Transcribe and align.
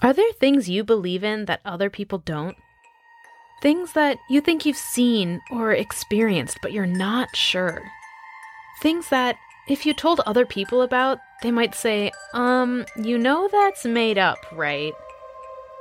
Are 0.00 0.12
there 0.12 0.32
things 0.32 0.68
you 0.68 0.84
believe 0.84 1.24
in 1.24 1.46
that 1.46 1.60
other 1.64 1.90
people 1.90 2.18
don't? 2.18 2.56
Things 3.60 3.94
that 3.94 4.18
you 4.30 4.40
think 4.40 4.64
you've 4.64 4.76
seen 4.76 5.40
or 5.50 5.72
experienced, 5.72 6.58
but 6.62 6.72
you're 6.72 6.86
not 6.86 7.34
sure. 7.34 7.82
Things 8.80 9.08
that, 9.08 9.36
if 9.68 9.84
you 9.84 9.92
told 9.92 10.20
other 10.20 10.46
people 10.46 10.82
about, 10.82 11.18
they 11.42 11.50
might 11.50 11.74
say, 11.74 12.12
um, 12.32 12.86
you 12.96 13.18
know 13.18 13.48
that's 13.50 13.84
made 13.84 14.18
up, 14.18 14.38
right? 14.52 14.92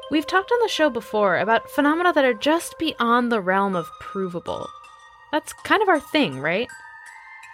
We've 0.09 0.25
talked 0.25 0.51
on 0.51 0.59
the 0.63 0.67
show 0.67 0.89
before 0.89 1.37
about 1.37 1.69
phenomena 1.69 2.11
that 2.13 2.25
are 2.25 2.33
just 2.33 2.79
beyond 2.79 3.31
the 3.31 3.41
realm 3.41 3.75
of 3.75 3.87
provable. 3.99 4.67
That's 5.31 5.53
kind 5.53 5.83
of 5.83 5.89
our 5.89 5.99
thing, 5.99 6.39
right? 6.39 6.67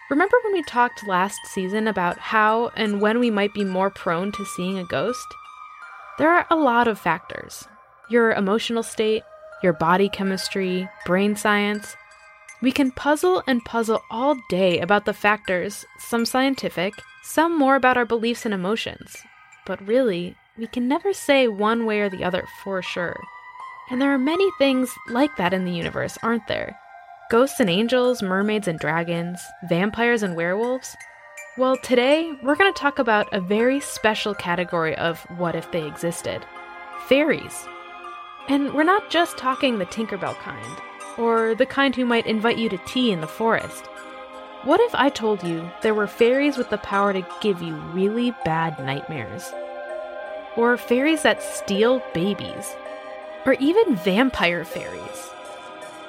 Remember 0.10 0.38
when 0.46 0.54
we 0.54 0.64
talked 0.64 1.08
last 1.08 1.40
season 1.46 1.90
about 1.90 2.20
how 2.20 2.70
and 2.78 3.02
when 3.02 3.20
we 3.20 3.30
might 3.30 3.54
be 3.54 3.66
more 3.66 3.90
prone 3.90 4.32
to 4.34 4.46
seeing 4.46 4.78
a 4.78 4.86
ghost? 4.86 5.26
There 6.20 6.30
are 6.30 6.46
a 6.52 6.56
lot 6.56 6.88
of 6.88 7.00
factors 7.00 7.68
your 8.10 8.34
emotional 8.34 8.84
state, 8.84 9.24
your 9.64 9.74
body 9.74 10.10
chemistry, 10.10 10.88
brain 11.06 11.36
science. 11.36 11.96
We 12.62 12.72
can 12.72 12.92
puzzle 12.92 13.42
and 13.48 13.66
puzzle 13.66 14.04
all 14.12 14.36
day 14.50 14.80
about 14.80 15.06
the 15.06 15.14
factors, 15.14 15.86
some 15.98 16.26
scientific, 16.26 16.94
some 17.24 17.58
more 17.58 17.76
about 17.76 17.98
our 17.98 18.06
beliefs 18.06 18.46
and 18.46 18.54
emotions. 18.54 19.18
But 19.66 19.86
really, 19.88 20.36
we 20.58 20.68
can 20.68 20.88
never 20.88 21.14
say 21.14 21.48
one 21.48 21.86
way 21.86 22.02
or 22.02 22.10
the 22.10 22.24
other 22.24 22.46
for 22.64 22.82
sure. 22.84 23.20
And 23.90 24.02
there 24.02 24.14
are 24.14 24.20
many 24.20 24.50
things 24.60 24.94
like 25.10 25.36
that 25.38 25.54
in 25.54 25.66
the 25.66 25.72
universe, 25.72 26.18
aren't 26.22 26.48
there? 26.48 26.78
Ghosts 27.32 27.60
and 27.60 27.70
angels, 27.70 28.22
mermaids 28.22 28.68
and 28.68 28.78
dragons, 28.78 29.42
vampires 29.68 30.22
and 30.22 30.36
werewolves. 30.36 30.96
Well, 31.56 31.78
today 31.78 32.34
we're 32.42 32.56
going 32.56 32.74
to 32.74 32.82
talk 32.82 32.98
about 32.98 33.32
a 33.32 33.40
very 33.40 33.80
special 33.80 34.34
category 34.34 34.96
of 34.96 35.20
what 35.38 35.54
if 35.54 35.72
they 35.72 35.86
existed 35.86 36.44
fairies. 37.06 37.68
And 38.48 38.74
we're 38.74 38.82
not 38.82 39.12
just 39.12 39.38
talking 39.38 39.78
the 39.78 39.86
Tinkerbell 39.86 40.34
kind, 40.40 40.82
or 41.16 41.54
the 41.54 41.68
kind 41.68 41.96
who 41.96 42.06
might 42.06 42.26
invite 42.26 42.58
you 42.58 42.70
to 42.70 42.80
tea 42.88 43.12
in 43.12 43.22
the 43.22 43.28
forest. 43.28 43.86
What 44.64 44.80
if 44.80 44.96
I 44.96 45.10
told 45.10 45.44
you 45.44 45.70
there 45.84 45.94
were 45.94 46.08
fairies 46.08 46.58
with 46.58 46.72
the 46.72 46.80
power 46.80 47.14
to 47.14 47.28
give 47.40 47.62
you 47.62 47.76
really 47.76 48.32
bad 48.44 48.84
nightmares? 48.84 49.54
Or 50.58 50.76
fairies 50.76 51.22
that 51.22 51.44
steal 51.44 52.02
babies? 52.16 52.76
Or 53.46 53.54
even 53.60 53.96
vampire 53.98 54.66
fairies? 54.66 55.30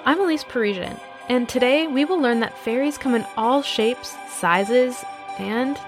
I'm 0.07 0.21
Elise 0.21 0.45
Parisian, 0.45 0.99
and 1.29 1.51
today 1.51 1.87
we 1.87 2.07
will 2.07 2.19
learn 2.19 2.41
that 2.41 2.57
fairies 2.57 2.97
come 2.97 3.15
in 3.15 3.27
all 3.37 3.61
shapes, 3.61 4.17
sizes, 4.31 5.05
and 5.39 5.79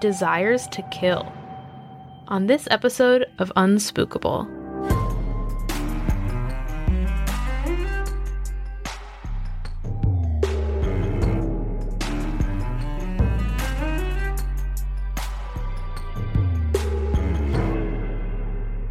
desires 0.00 0.66
to 0.68 0.82
kill. 0.90 1.32
On 2.28 2.46
this 2.46 2.66
episode 2.70 3.26
of 3.38 3.52
Unspookable. 3.56 4.48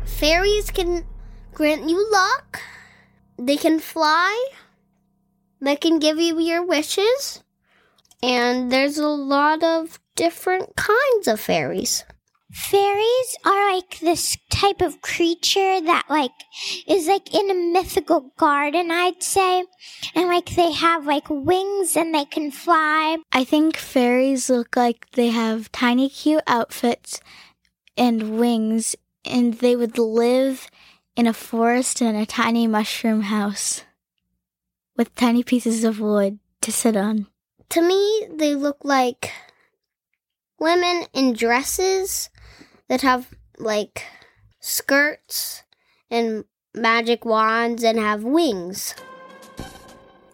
Fairies 0.05 0.71
can 0.71 1.03
grant 1.53 1.89
you 1.89 2.09
luck. 2.11 2.61
They 3.37 3.57
can 3.57 3.79
fly. 3.79 4.51
They 5.59 5.75
can 5.75 5.99
give 5.99 6.17
you 6.17 6.39
your 6.39 6.65
wishes. 6.65 7.43
And 8.23 8.71
there's 8.71 8.97
a 8.97 9.07
lot 9.07 9.63
of 9.63 9.99
different 10.15 10.77
kinds 10.77 11.27
of 11.27 11.41
fairies. 11.41 12.05
Fairies 12.53 13.35
are 13.43 13.73
like 13.73 13.99
this 13.99 14.37
type 14.49 14.79
of 14.79 15.01
creature 15.01 15.81
that 15.81 16.05
like 16.09 16.31
is 16.87 17.07
like 17.07 17.33
in 17.33 17.51
a 17.51 17.53
mythical 17.53 18.31
garden, 18.37 18.91
I'd 18.91 19.21
say. 19.21 19.65
And 20.15 20.29
like 20.29 20.55
they 20.55 20.71
have 20.71 21.05
like 21.05 21.29
wings 21.29 21.97
and 21.97 22.15
they 22.15 22.23
can 22.23 22.49
fly. 22.49 23.17
I 23.33 23.43
think 23.43 23.75
fairies 23.75 24.49
look 24.49 24.77
like 24.77 25.11
they 25.11 25.27
have 25.27 25.69
tiny 25.73 26.07
cute 26.07 26.43
outfits 26.47 27.19
and 27.97 28.39
wings 28.39 28.95
and 29.25 29.55
they 29.55 29.75
would 29.75 29.97
live 29.97 30.69
in 31.17 31.27
a 31.27 31.33
forest 31.33 32.01
in 32.01 32.15
a 32.15 32.25
tiny 32.25 32.67
mushroom 32.67 33.23
house 33.23 33.83
with 34.95 35.13
tiny 35.15 35.43
pieces 35.43 35.83
of 35.83 35.99
wood 35.99 36.39
to 36.61 36.71
sit 36.71 36.95
on. 36.95 37.27
To 37.73 37.81
me, 37.81 38.27
they 38.29 38.53
look 38.53 38.85
like 38.85 39.31
women 40.59 41.07
in 41.11 41.33
dresses 41.33 42.29
that 42.87 43.01
have 43.01 43.33
like 43.57 44.05
skirts 44.59 45.63
and 46.11 46.45
magic 46.75 47.25
wands 47.25 47.83
and 47.83 47.97
have 47.97 48.23
wings. 48.23 48.93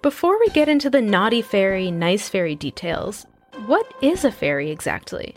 Before 0.02 0.38
we 0.38 0.50
get 0.50 0.68
into 0.68 0.90
the 0.90 1.00
naughty 1.00 1.42
fairy, 1.42 1.92
nice 1.92 2.28
fairy 2.28 2.56
details, 2.56 3.26
what 3.68 3.90
is 4.02 4.26
a 4.26 4.34
fairy 4.34 4.70
exactly? 4.70 5.34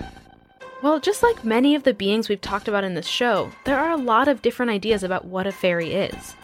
Well, 0.83 0.99
just 0.99 1.23
like 1.23 1.45
many 1.45 1.77
of 1.77 1.85
the 1.85 1.95
beings 1.95 2.29
we've 2.29 2.41
talked 2.41 2.67
about 2.67 2.83
in 2.83 2.95
this 2.95 3.07
show, 3.07 3.53
there 3.65 3.79
are 3.79 3.93
a 3.93 3.97
lot 3.97 4.27
of 4.27 4.43
different 4.43 4.73
ideas 4.73 5.05
about 5.05 5.27
what 5.27 5.47
a 5.47 5.53
fairy 5.53 5.93
is. 5.95 6.35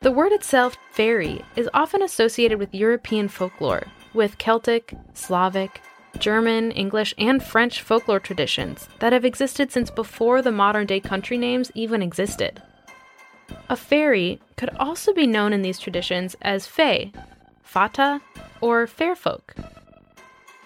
The 0.00 0.12
word 0.12 0.30
itself, 0.30 0.76
fairy, 0.92 1.44
is 1.56 1.68
often 1.74 2.02
associated 2.02 2.60
with 2.60 2.72
European 2.72 3.26
folklore, 3.26 3.88
with 4.14 4.38
Celtic, 4.38 4.94
Slavic, 5.14 5.80
German, 6.18 6.70
English, 6.72 7.14
and 7.18 7.42
French 7.42 7.82
folklore 7.82 8.20
traditions 8.20 8.88
that 8.98 9.12
have 9.12 9.24
existed 9.24 9.70
since 9.70 9.90
before 9.90 10.42
the 10.42 10.52
modern 10.52 10.86
day 10.86 11.00
country 11.00 11.38
names 11.38 11.70
even 11.74 12.02
existed. 12.02 12.62
A 13.68 13.76
fairy 13.76 14.40
could 14.56 14.70
also 14.78 15.12
be 15.12 15.26
known 15.26 15.52
in 15.52 15.62
these 15.62 15.78
traditions 15.78 16.36
as 16.42 16.66
fae, 16.66 17.12
fata, 17.62 18.20
or 18.60 18.86
fair 18.86 19.14
folk. 19.14 19.54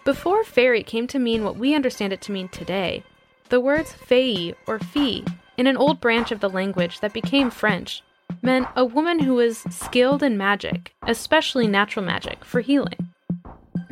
Before 0.05 0.45
fairy 0.45 0.83
came 0.83 1.07
to 1.09 1.19
mean 1.19 1.45
what 1.45 1.57
we 1.57 1.75
understand 1.75 2.13
it 2.13 2.21
to 2.23 2.33
mean 2.33 2.49
today, 2.49 3.03
the 3.49 3.61
words 3.61 3.93
fei 3.93 4.55
or 4.67 4.79
fee 4.79 5.25
in 5.57 5.67
an 5.67 5.77
old 5.77 6.01
branch 6.01 6.33
of 6.33 6.41
the 6.41 6.51
language 6.51 7.01
that 7.01 7.13
became 7.13 7.51
French 7.51 8.03
meant 8.43 8.69
a 8.77 8.85
woman 8.85 9.21
who 9.21 9.35
was 9.35 9.65
skilled 9.71 10.23
in 10.23 10.37
magic, 10.37 10.95
especially 11.03 11.67
natural 11.67 12.05
magic, 12.05 12.45
for 12.45 12.61
healing. 12.61 13.14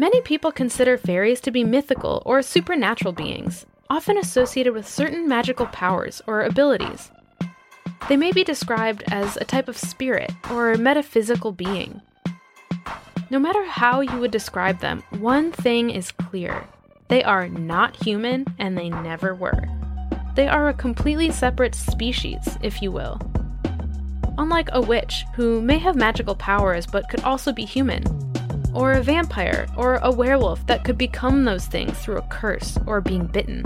Many 0.02 0.20
people 0.22 0.50
consider 0.50 0.98
fairies 0.98 1.40
to 1.42 1.52
be 1.52 1.62
mythical 1.62 2.24
or 2.26 2.42
supernatural 2.42 3.12
beings, 3.12 3.66
often 3.88 4.18
associated 4.18 4.72
with 4.72 4.88
certain 4.88 5.28
magical 5.28 5.66
powers 5.66 6.20
or 6.26 6.42
abilities. 6.42 7.12
They 8.08 8.16
may 8.16 8.32
be 8.32 8.42
described 8.42 9.04
as 9.12 9.36
a 9.36 9.44
type 9.44 9.68
of 9.68 9.78
spirit 9.78 10.32
or 10.50 10.74
metaphysical 10.74 11.52
being. 11.52 12.02
No 13.30 13.38
matter 13.38 13.64
how 13.64 14.00
you 14.00 14.18
would 14.18 14.32
describe 14.32 14.80
them, 14.80 15.04
one 15.20 15.52
thing 15.52 15.88
is 15.88 16.10
clear 16.10 16.66
they 17.06 17.22
are 17.22 17.48
not 17.48 18.02
human 18.02 18.44
and 18.58 18.76
they 18.76 18.90
never 18.90 19.36
were. 19.36 19.68
They 20.34 20.48
are 20.48 20.68
a 20.68 20.74
completely 20.74 21.30
separate 21.30 21.76
species, 21.76 22.58
if 22.60 22.82
you 22.82 22.90
will. 22.90 23.20
Unlike 24.36 24.70
a 24.72 24.80
witch, 24.80 25.24
who 25.36 25.62
may 25.62 25.78
have 25.78 25.94
magical 25.94 26.34
powers 26.34 26.88
but 26.88 27.08
could 27.08 27.22
also 27.22 27.52
be 27.52 27.64
human, 27.64 28.02
or 28.74 28.92
a 28.92 29.02
vampire, 29.02 29.66
or 29.76 29.96
a 29.96 30.10
werewolf 30.10 30.66
that 30.66 30.84
could 30.84 30.98
become 30.98 31.44
those 31.44 31.66
things 31.66 31.98
through 31.98 32.18
a 32.18 32.28
curse 32.28 32.78
or 32.86 33.00
being 33.00 33.26
bitten. 33.26 33.62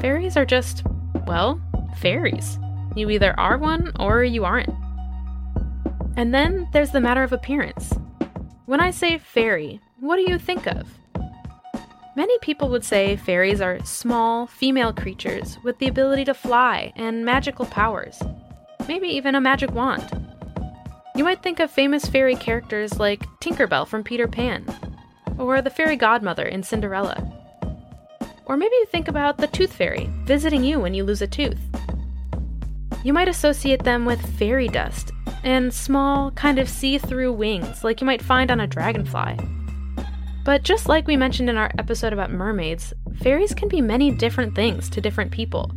Fairies 0.00 0.36
are 0.36 0.44
just, 0.44 0.84
well, 1.26 1.60
fairies. 1.98 2.58
You 2.94 3.10
either 3.10 3.38
are 3.38 3.58
one 3.58 3.92
or 3.98 4.24
you 4.24 4.44
aren't. 4.44 4.72
And 6.16 6.32
then 6.32 6.68
there's 6.72 6.92
the 6.92 7.00
matter 7.00 7.22
of 7.22 7.32
appearance. 7.32 7.92
When 8.66 8.80
I 8.80 8.90
say 8.90 9.18
fairy, 9.18 9.80
what 10.00 10.16
do 10.16 10.22
you 10.30 10.38
think 10.38 10.66
of? 10.66 10.88
Many 12.16 12.38
people 12.38 12.70
would 12.70 12.84
say 12.84 13.16
fairies 13.16 13.60
are 13.60 13.84
small, 13.84 14.46
female 14.46 14.92
creatures 14.92 15.58
with 15.62 15.78
the 15.78 15.88
ability 15.88 16.24
to 16.24 16.34
fly 16.34 16.92
and 16.96 17.24
magical 17.24 17.66
powers. 17.66 18.22
Maybe 18.88 19.08
even 19.08 19.34
a 19.34 19.40
magic 19.40 19.72
wand. 19.72 20.25
You 21.16 21.24
might 21.24 21.42
think 21.42 21.60
of 21.60 21.70
famous 21.70 22.04
fairy 22.06 22.36
characters 22.36 22.98
like 23.00 23.24
Tinkerbell 23.40 23.88
from 23.88 24.04
Peter 24.04 24.28
Pan, 24.28 24.66
or 25.38 25.62
the 25.62 25.70
fairy 25.70 25.96
godmother 25.96 26.44
in 26.44 26.62
Cinderella. 26.62 27.32
Or 28.44 28.58
maybe 28.58 28.74
you 28.74 28.86
think 28.86 29.08
about 29.08 29.38
the 29.38 29.46
tooth 29.46 29.72
fairy 29.72 30.10
visiting 30.24 30.62
you 30.62 30.78
when 30.78 30.92
you 30.92 31.04
lose 31.04 31.22
a 31.22 31.26
tooth. 31.26 31.58
you 33.02 33.12
might 33.12 33.28
associate 33.28 33.84
them 33.84 34.04
with 34.04 34.36
fairy 34.36 34.66
dust 34.66 35.12
and 35.44 35.72
small, 35.72 36.32
kind 36.32 36.58
of 36.58 36.68
see 36.68 36.98
through 36.98 37.32
wings 37.32 37.84
like 37.84 38.00
you 38.00 38.06
might 38.06 38.20
find 38.20 38.50
on 38.50 38.58
a 38.58 38.66
dragonfly. 38.66 39.38
But 40.44 40.64
just 40.64 40.88
like 40.88 41.06
we 41.06 41.16
mentioned 41.16 41.48
in 41.48 41.56
our 41.56 41.70
episode 41.78 42.12
about 42.12 42.32
mermaids, 42.32 42.92
fairies 43.22 43.54
can 43.54 43.68
be 43.68 43.80
many 43.80 44.10
different 44.10 44.56
things 44.56 44.90
to 44.90 45.00
different 45.00 45.30
people. 45.30 45.70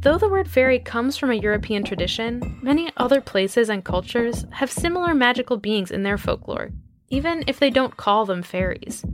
Though 0.00 0.16
the 0.16 0.28
word 0.28 0.48
fairy 0.48 0.78
comes 0.78 1.16
from 1.16 1.32
a 1.32 1.34
European 1.34 1.82
tradition, 1.82 2.60
many 2.62 2.88
other 2.96 3.20
places 3.20 3.68
and 3.68 3.84
cultures 3.84 4.46
have 4.52 4.70
similar 4.70 5.12
magical 5.12 5.56
beings 5.56 5.90
in 5.90 6.04
their 6.04 6.16
folklore, 6.16 6.70
even 7.10 7.42
if 7.48 7.58
they 7.58 7.68
don't 7.68 7.96
call 7.96 8.24
them 8.24 8.44
fairies. 8.44 9.04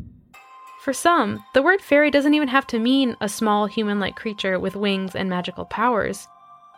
For 0.83 0.93
some, 0.93 1.43
the 1.55 1.63
word 1.63 1.81
fairy 1.81 2.11
doesn't 2.11 2.35
even 2.35 2.49
have 2.49 2.67
to 2.67 2.79
mean 2.79 3.17
a 3.23 3.31
small 3.31 3.65
human 3.65 3.99
like 3.99 4.15
creature 4.15 4.61
with 4.61 4.77
wings 4.77 5.17
and 5.17 5.31
magical 5.31 5.65
powers. 5.65 6.29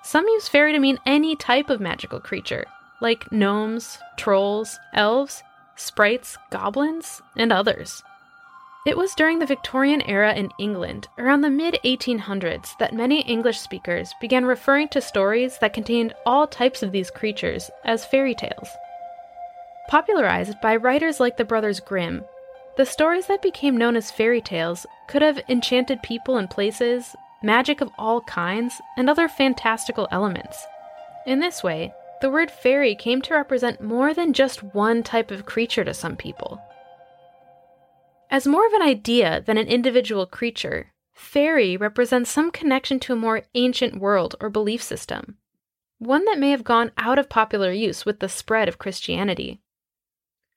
Some 0.05 0.29
use 0.29 0.49
fairy 0.49 0.73
to 0.73 0.79
mean 0.79 0.99
any 1.05 1.35
type 1.35 1.69
of 1.69 1.81
magical 1.81 2.21
creature, 2.21 2.65
like 3.01 3.33
gnomes, 3.33 3.99
trolls, 4.17 4.79
elves, 4.95 5.43
sprites, 5.75 6.39
goblins, 6.51 7.21
and 7.37 7.53
others. 7.53 8.05
It 8.87 8.97
was 8.97 9.17
during 9.17 9.41
the 9.41 9.47
Victorian 9.47 10.01
era 10.03 10.33
in 10.33 10.49
England, 10.61 11.09
around 11.19 11.41
the 11.41 11.51
mid 11.51 11.77
1800s, 11.85 12.79
that 12.79 12.95
many 12.95 13.23
English 13.23 13.59
speakers 13.59 14.15
began 14.21 14.45
referring 14.45 14.87
to 14.91 15.01
stories 15.01 15.59
that 15.59 15.73
contained 15.73 16.15
all 16.25 16.47
types 16.47 16.85
of 16.85 16.93
these 16.93 17.11
creatures 17.11 17.69
as 17.85 18.05
fairy 18.05 18.33
tales. 18.33 18.69
Popularized 19.89 20.61
by 20.61 20.77
writers 20.77 21.19
like 21.19 21.37
the 21.37 21.45
Brothers 21.45 21.81
Grimm, 21.81 22.25
the 22.77 22.87
stories 22.87 23.27
that 23.27 23.43
became 23.43 23.77
known 23.77 23.97
as 23.97 24.13
fairy 24.13 24.41
tales 24.41 24.87
could 25.09 25.21
have 25.21 25.43
enchanted 25.49 26.01
people 26.05 26.37
and 26.37 26.49
places, 26.49 27.17
magic 27.43 27.81
of 27.81 27.91
all 27.99 28.21
kinds, 28.21 28.81
and 28.97 29.11
other 29.11 29.27
fantastical 29.27 30.07
elements. 30.13 30.65
In 31.27 31.41
this 31.41 31.65
way, 31.65 31.93
the 32.21 32.31
word 32.31 32.53
fairy 32.53 32.95
came 32.95 33.21
to 33.23 33.35
represent 33.35 33.81
more 33.81 34.15
than 34.15 34.33
just 34.33 34.63
one 34.63 35.03
type 35.03 35.33
of 35.33 35.45
creature 35.45 35.83
to 35.83 35.93
some 35.93 36.15
people. 36.15 36.63
As 38.31 38.47
more 38.47 38.67
of 38.67 38.73
an 38.73 38.83
idea 38.83 39.43
than 39.47 39.57
an 39.57 39.69
individual 39.69 40.27
creature, 40.27 40.93
fairy 41.15 41.77
represents 41.77 42.31
some 42.31 42.51
connection 42.51 42.99
to 43.01 43.13
a 43.13 43.17
more 43.17 43.43
ancient 43.55 44.01
world 44.01 44.35
or 44.41 44.51
belief 44.51 44.83
system, 44.83 45.37
one 45.99 46.25
that 46.25 46.39
may 46.39 46.51
have 46.51 46.65
gone 46.65 46.91
out 46.99 47.19
of 47.19 47.29
popular 47.29 47.71
use 47.71 48.05
with 48.05 48.21
the 48.21 48.29
spread 48.29 48.69
of 48.69 48.79
Christianity. 48.79 49.61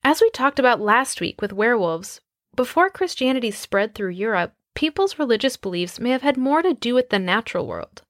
As 0.04 0.22
we 0.22 0.30
talked 0.32 0.60
about 0.60 0.82
last 0.82 1.22
week 1.22 1.42
with 1.42 1.54
werewolves, 1.54 2.22
before 2.56 2.90
Christianity 2.90 3.52
spread 3.52 3.94
through 3.94 4.10
Europe, 4.10 4.54
people's 4.74 5.20
religious 5.20 5.56
beliefs 5.56 6.00
may 6.00 6.10
have 6.10 6.24
had 6.24 6.38
more 6.38 6.62
to 6.62 6.74
do 6.74 6.96
with 6.96 7.10
the 7.10 7.20
natural 7.20 7.68
world. 7.68 8.02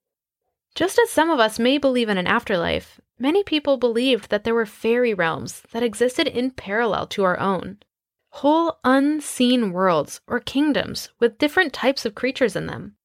Just 0.73 0.97
as 0.99 1.09
some 1.09 1.29
of 1.29 1.39
us 1.39 1.59
may 1.59 1.77
believe 1.77 2.09
in 2.09 2.17
an 2.17 2.27
afterlife, 2.27 3.01
many 3.17 3.43
people 3.43 3.77
believed 3.77 4.29
that 4.29 4.43
there 4.43 4.55
were 4.55 4.65
fairy 4.65 5.13
realms 5.13 5.63
that 5.71 5.83
existed 5.83 6.27
in 6.27 6.51
parallel 6.51 7.05
to 7.07 7.23
our 7.23 7.39
own. 7.39 7.79
Whole 8.29 8.79
unseen 8.83 9.71
worlds 9.71 10.21
or 10.27 10.39
kingdoms 10.39 11.09
with 11.19 11.37
different 11.37 11.73
types 11.73 12.05
of 12.05 12.15
creatures 12.15 12.55
in 12.55 12.67
them. 12.67 12.95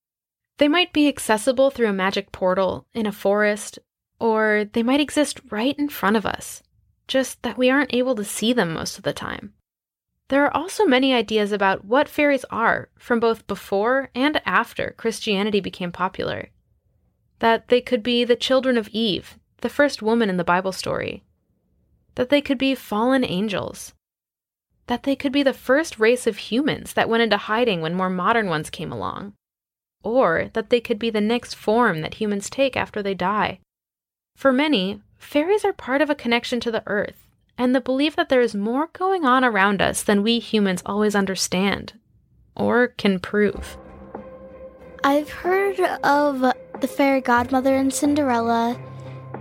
They 0.58 0.68
might 0.68 0.92
be 0.92 1.08
accessible 1.08 1.70
through 1.70 1.88
a 1.88 1.92
magic 1.92 2.30
portal 2.30 2.86
in 2.94 3.06
a 3.06 3.12
forest, 3.12 3.78
or 4.20 4.66
they 4.72 4.82
might 4.82 5.00
exist 5.00 5.40
right 5.50 5.76
in 5.78 5.88
front 5.88 6.16
of 6.16 6.26
us, 6.26 6.62
just 7.08 7.42
that 7.42 7.58
we 7.58 7.70
aren't 7.70 7.94
able 7.94 8.14
to 8.14 8.24
see 8.24 8.52
them 8.52 8.72
most 8.72 8.96
of 8.98 9.02
the 9.02 9.12
time. 9.12 9.54
There 10.28 10.44
are 10.44 10.56
also 10.56 10.84
many 10.84 11.12
ideas 11.12 11.52
about 11.52 11.84
what 11.84 12.08
fairies 12.08 12.44
are 12.50 12.88
from 12.98 13.18
both 13.18 13.46
before 13.46 14.10
and 14.14 14.40
after 14.46 14.94
Christianity 14.96 15.60
became 15.60 15.90
popular. 15.90 16.50
That 17.40 17.68
they 17.68 17.80
could 17.80 18.02
be 18.02 18.24
the 18.24 18.36
children 18.36 18.78
of 18.78 18.88
Eve, 18.88 19.38
the 19.62 19.68
first 19.68 20.02
woman 20.02 20.30
in 20.30 20.36
the 20.36 20.44
Bible 20.44 20.72
story. 20.72 21.24
That 22.14 22.28
they 22.28 22.40
could 22.40 22.58
be 22.58 22.74
fallen 22.74 23.24
angels. 23.24 23.93
That 24.86 25.04
they 25.04 25.16
could 25.16 25.32
be 25.32 25.42
the 25.42 25.52
first 25.52 25.98
race 25.98 26.26
of 26.26 26.36
humans 26.36 26.92
that 26.92 27.08
went 27.08 27.22
into 27.22 27.36
hiding 27.36 27.80
when 27.80 27.94
more 27.94 28.10
modern 28.10 28.48
ones 28.48 28.70
came 28.70 28.92
along. 28.92 29.32
Or 30.02 30.50
that 30.52 30.70
they 30.70 30.80
could 30.80 30.98
be 30.98 31.10
the 31.10 31.20
next 31.20 31.54
form 31.54 32.02
that 32.02 32.14
humans 32.14 32.50
take 32.50 32.76
after 32.76 33.02
they 33.02 33.14
die. 33.14 33.60
For 34.36 34.52
many, 34.52 35.00
fairies 35.16 35.64
are 35.64 35.72
part 35.72 36.02
of 36.02 36.10
a 36.10 36.14
connection 36.14 36.60
to 36.60 36.70
the 36.70 36.82
earth 36.86 37.24
and 37.56 37.74
the 37.74 37.80
belief 37.80 38.16
that 38.16 38.28
there 38.28 38.40
is 38.40 38.54
more 38.54 38.88
going 38.92 39.24
on 39.24 39.44
around 39.44 39.80
us 39.80 40.02
than 40.02 40.22
we 40.22 40.38
humans 40.38 40.82
always 40.84 41.14
understand 41.14 41.94
or 42.56 42.88
can 42.88 43.18
prove. 43.18 43.76
I've 45.02 45.30
heard 45.30 45.78
of 46.02 46.40
the 46.80 46.88
fairy 46.88 47.20
godmother 47.20 47.76
in 47.76 47.90
Cinderella 47.90 48.78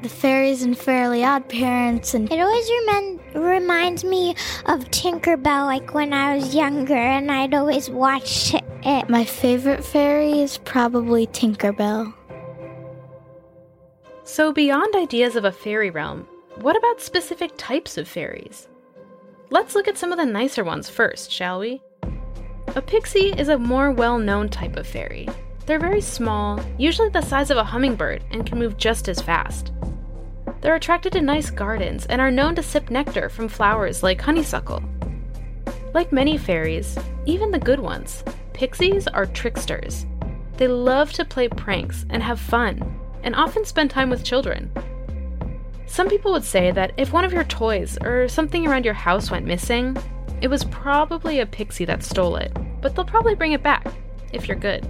the 0.03 0.09
fairies 0.09 0.63
and 0.63 0.77
Fairly 0.77 1.23
Odd 1.23 1.47
Parents, 1.47 2.13
and 2.13 2.29
it 2.29 2.39
always 2.39 2.69
rem- 2.87 3.19
reminds 3.33 4.03
me 4.03 4.35
of 4.65 4.83
Tinkerbell, 4.91 5.65
like 5.65 5.93
when 5.93 6.11
I 6.11 6.35
was 6.35 6.53
younger, 6.53 6.93
and 6.93 7.31
I'd 7.31 7.53
always 7.53 7.89
watch 7.89 8.53
it. 8.53 9.09
My 9.09 9.23
favorite 9.23 9.83
fairy 9.83 10.41
is 10.41 10.57
probably 10.57 11.25
Tinkerbell. 11.27 12.13
So, 14.25 14.51
beyond 14.51 14.93
ideas 14.95 15.37
of 15.37 15.45
a 15.45 15.51
fairy 15.53 15.89
realm, 15.89 16.27
what 16.55 16.75
about 16.75 17.01
specific 17.01 17.51
types 17.55 17.97
of 17.97 18.05
fairies? 18.05 18.67
Let's 19.51 19.73
look 19.73 19.87
at 19.87 19.97
some 19.97 20.11
of 20.11 20.17
the 20.17 20.25
nicer 20.25 20.65
ones 20.65 20.89
first, 20.89 21.31
shall 21.31 21.59
we? 21.59 21.81
A 22.75 22.81
pixie 22.81 23.33
is 23.37 23.47
a 23.47 23.57
more 23.57 23.89
well 23.91 24.17
known 24.17 24.49
type 24.49 24.75
of 24.75 24.85
fairy. 24.85 25.29
They're 25.65 25.79
very 25.79 26.01
small, 26.01 26.59
usually 26.77 27.07
the 27.07 27.21
size 27.21 27.49
of 27.49 27.57
a 27.57 27.63
hummingbird, 27.63 28.21
and 28.31 28.45
can 28.45 28.59
move 28.59 28.75
just 28.75 29.07
as 29.07 29.21
fast. 29.21 29.71
They're 30.63 30.75
attracted 30.75 31.11
to 31.11 31.21
nice 31.21 31.49
gardens 31.49 32.05
and 32.05 32.21
are 32.21 32.31
known 32.31 32.55
to 32.55 32.63
sip 32.63 32.89
nectar 32.89 33.27
from 33.27 33.49
flowers 33.49 34.01
like 34.01 34.21
honeysuckle. 34.21 34.81
Like 35.93 36.13
many 36.13 36.37
fairies, 36.37 36.97
even 37.25 37.51
the 37.51 37.59
good 37.59 37.81
ones, 37.81 38.23
pixies 38.53 39.05
are 39.09 39.25
tricksters. 39.25 40.05
They 40.55 40.69
love 40.69 41.11
to 41.13 41.25
play 41.25 41.49
pranks 41.49 42.05
and 42.09 42.23
have 42.23 42.39
fun, 42.39 42.97
and 43.23 43.35
often 43.35 43.65
spend 43.65 43.91
time 43.91 44.09
with 44.09 44.23
children. 44.23 44.71
Some 45.85 46.07
people 46.07 46.31
would 46.31 46.45
say 46.45 46.71
that 46.71 46.93
if 46.95 47.11
one 47.11 47.25
of 47.25 47.33
your 47.33 47.43
toys 47.43 47.97
or 48.01 48.29
something 48.29 48.65
around 48.65 48.85
your 48.85 48.93
house 48.93 49.29
went 49.29 49.45
missing, 49.45 49.97
it 50.39 50.47
was 50.47 50.63
probably 50.63 51.41
a 51.41 51.45
pixie 51.45 51.85
that 51.85 52.03
stole 52.03 52.37
it, 52.37 52.55
but 52.81 52.95
they'll 52.95 53.03
probably 53.03 53.35
bring 53.35 53.51
it 53.51 53.63
back 53.63 53.85
if 54.31 54.47
you're 54.47 54.55
good. 54.55 54.87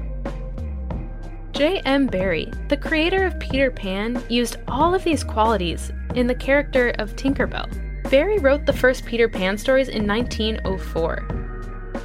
J.M. 1.53 2.07
Barrie, 2.07 2.51
the 2.67 2.77
creator 2.77 3.25
of 3.25 3.38
Peter 3.38 3.69
Pan, 3.69 4.23
used 4.27 4.57
all 4.67 4.95
of 4.95 5.03
these 5.03 5.23
qualities 5.23 5.91
in 6.15 6.25
the 6.25 6.33
character 6.33 6.89
of 6.98 7.15
Tinkerbell. 7.15 7.69
Barrie 8.10 8.39
wrote 8.39 8.65
the 8.65 8.74
first 8.74 9.05
Peter 9.05 9.29
Pan 9.29 9.55
stories 9.55 9.88
in 9.88 10.07
1904. 10.07 11.17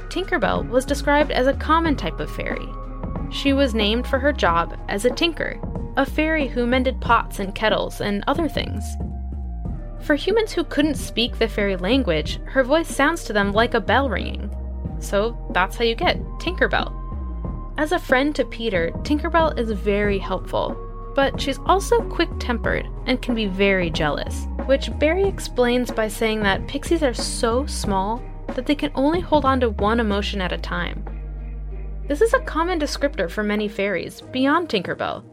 Tinkerbell 0.09 0.69
was 0.69 0.85
described 0.85 1.31
as 1.31 1.47
a 1.47 1.55
common 1.55 1.95
type 1.95 2.19
of 2.19 2.29
fairy. 2.35 2.67
She 3.31 3.51
was 3.53 3.73
named 3.73 4.05
for 4.05 4.19
her 4.19 4.31
job 4.31 4.79
as 4.87 5.03
a 5.03 5.09
tinker, 5.09 5.59
a 5.97 6.05
fairy 6.05 6.47
who 6.47 6.67
mended 6.67 7.01
pots 7.01 7.39
and 7.39 7.55
kettles 7.55 8.01
and 8.01 8.23
other 8.27 8.47
things. 8.47 8.83
For 10.01 10.13
humans 10.13 10.51
who 10.51 10.63
couldn't 10.63 10.95
speak 10.95 11.39
the 11.39 11.47
fairy 11.47 11.75
language, 11.75 12.39
her 12.45 12.63
voice 12.63 12.87
sounds 12.87 13.23
to 13.23 13.33
them 13.33 13.51
like 13.51 13.73
a 13.73 13.81
bell 13.81 14.09
ringing. 14.09 14.55
So 14.99 15.35
that's 15.53 15.75
how 15.75 15.85
you 15.85 15.95
get 15.95 16.19
Tinkerbell. 16.39 16.98
As 17.79 17.93
a 17.93 17.97
friend 17.97 18.35
to 18.35 18.43
Peter, 18.43 18.91
Tinkerbell 19.03 19.57
is 19.57 19.71
very 19.71 20.17
helpful, 20.19 20.75
but 21.15 21.39
she's 21.39 21.59
also 21.59 22.01
quick 22.09 22.27
tempered 22.37 22.85
and 23.05 23.21
can 23.21 23.35
be 23.35 23.45
very 23.45 23.89
jealous, 23.89 24.47
which 24.65 24.91
Barrie 24.99 25.25
explains 25.25 25.89
by 25.89 26.09
saying 26.09 26.43
that 26.43 26.67
pixies 26.67 27.03
are 27.03 27.13
so 27.13 27.65
small 27.67 28.21
that 28.47 28.65
they 28.65 28.75
can 28.75 28.91
only 28.95 29.21
hold 29.21 29.45
on 29.45 29.61
to 29.61 29.69
one 29.69 30.01
emotion 30.01 30.41
at 30.41 30.51
a 30.51 30.57
time. 30.57 31.05
This 32.09 32.19
is 32.19 32.33
a 32.33 32.41
common 32.41 32.81
descriptor 32.81 33.31
for 33.31 33.43
many 33.43 33.69
fairies, 33.69 34.19
beyond 34.19 34.67
Tinkerbell. 34.67 35.23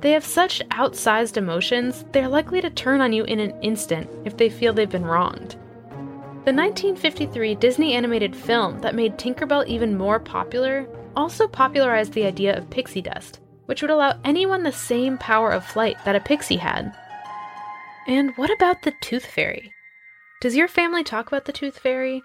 They 0.00 0.10
have 0.10 0.24
such 0.24 0.68
outsized 0.70 1.36
emotions, 1.36 2.06
they 2.10 2.24
are 2.24 2.28
likely 2.28 2.60
to 2.60 2.70
turn 2.70 3.02
on 3.02 3.12
you 3.12 3.22
in 3.22 3.38
an 3.38 3.54
instant 3.62 4.10
if 4.24 4.36
they 4.36 4.48
feel 4.48 4.72
they've 4.72 4.90
been 4.90 5.06
wronged. 5.06 5.52
The 6.44 6.52
1953 6.52 7.54
Disney 7.54 7.94
animated 7.94 8.34
film 8.34 8.80
that 8.80 8.96
made 8.96 9.16
Tinkerbell 9.16 9.64
even 9.68 9.96
more 9.96 10.18
popular 10.18 10.88
also 11.16 11.48
popularized 11.48 12.12
the 12.12 12.24
idea 12.26 12.56
of 12.56 12.70
pixie 12.70 13.02
dust, 13.02 13.40
which 13.66 13.82
would 13.82 13.90
allow 13.90 14.18
anyone 14.24 14.62
the 14.62 14.72
same 14.72 15.18
power 15.18 15.50
of 15.50 15.64
flight 15.64 15.96
that 16.04 16.16
a 16.16 16.20
pixie 16.20 16.56
had. 16.56 16.94
And 18.06 18.36
what 18.36 18.50
about 18.50 18.82
the 18.82 18.92
tooth 19.00 19.26
fairy? 19.26 19.72
Does 20.40 20.56
your 20.56 20.68
family 20.68 21.04
talk 21.04 21.28
about 21.28 21.46
the 21.46 21.52
tooth 21.52 21.78
fairy? 21.78 22.22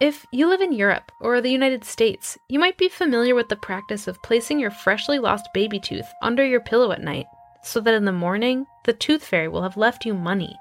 If 0.00 0.26
you 0.32 0.48
live 0.48 0.60
in 0.60 0.72
Europe 0.72 1.10
or 1.20 1.40
the 1.40 1.50
United 1.50 1.84
States, 1.84 2.38
you 2.48 2.58
might 2.58 2.78
be 2.78 2.88
familiar 2.88 3.34
with 3.34 3.48
the 3.48 3.56
practice 3.56 4.06
of 4.06 4.22
placing 4.22 4.60
your 4.60 4.70
freshly 4.70 5.18
lost 5.18 5.48
baby 5.52 5.80
tooth 5.80 6.06
under 6.22 6.44
your 6.44 6.60
pillow 6.60 6.92
at 6.92 7.02
night 7.02 7.26
so 7.62 7.80
that 7.80 7.94
in 7.94 8.04
the 8.04 8.12
morning, 8.12 8.66
the 8.84 8.92
tooth 8.92 9.24
fairy 9.24 9.48
will 9.48 9.62
have 9.62 9.76
left 9.76 10.06
you 10.06 10.14
money. 10.14 10.56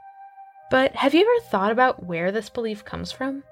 But 0.70 0.96
have 0.96 1.14
you 1.14 1.22
ever 1.22 1.50
thought 1.50 1.72
about 1.72 2.04
where 2.04 2.32
this 2.32 2.50
belief 2.50 2.84
comes 2.84 3.12
from? 3.12 3.44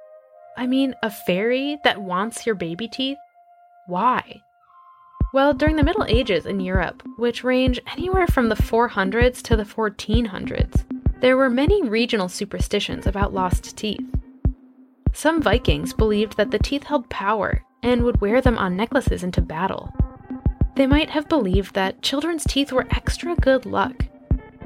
I 0.57 0.67
mean, 0.67 0.95
a 1.03 1.09
fairy 1.09 1.79
that 1.83 2.01
wants 2.01 2.45
your 2.45 2.55
baby 2.55 2.87
teeth? 2.87 3.17
Why? 3.87 4.41
Well, 5.31 5.53
during 5.53 5.75
the 5.75 5.83
Middle 5.83 6.05
Ages 6.07 6.45
in 6.45 6.59
Europe, 6.59 7.03
which 7.17 7.43
range 7.43 7.79
anywhere 7.95 8.25
from 8.25 8.49
the 8.49 8.55
400s 8.55 9.41
to 9.43 9.55
the 9.55 9.63
1400s, 9.63 10.85
there 11.21 11.37
were 11.37 11.49
many 11.49 11.87
regional 11.87 12.27
superstitions 12.27 13.05
about 13.05 13.33
lost 13.33 13.77
teeth. 13.77 14.05
Some 15.13 15.41
Vikings 15.41 15.93
believed 15.93 16.37
that 16.37 16.51
the 16.51 16.59
teeth 16.59 16.83
held 16.83 17.09
power 17.09 17.63
and 17.83 18.03
would 18.03 18.21
wear 18.21 18.41
them 18.41 18.57
on 18.57 18.75
necklaces 18.75 19.23
into 19.23 19.41
battle. 19.41 19.93
They 20.75 20.87
might 20.87 21.11
have 21.11 21.29
believed 21.29 21.75
that 21.75 22.01
children's 22.01 22.43
teeth 22.43 22.71
were 22.71 22.87
extra 22.91 23.35
good 23.35 23.65
luck, 23.65 24.07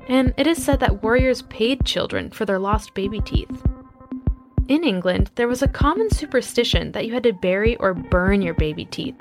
and 0.07 0.33
it 0.38 0.47
is 0.47 0.63
said 0.63 0.79
that 0.79 1.03
warriors 1.03 1.41
paid 1.43 1.85
children 1.85 2.31
for 2.31 2.45
their 2.45 2.57
lost 2.57 2.93
baby 2.93 3.19
teeth. 3.19 3.61
In 4.69 4.83
England, 4.83 5.31
there 5.33 5.47
was 5.47 5.63
a 5.63 5.67
common 5.67 6.11
superstition 6.11 6.91
that 6.91 7.07
you 7.07 7.13
had 7.15 7.23
to 7.23 7.33
bury 7.33 7.75
or 7.77 7.95
burn 7.95 8.43
your 8.43 8.53
baby 8.53 8.85
teeth, 8.85 9.15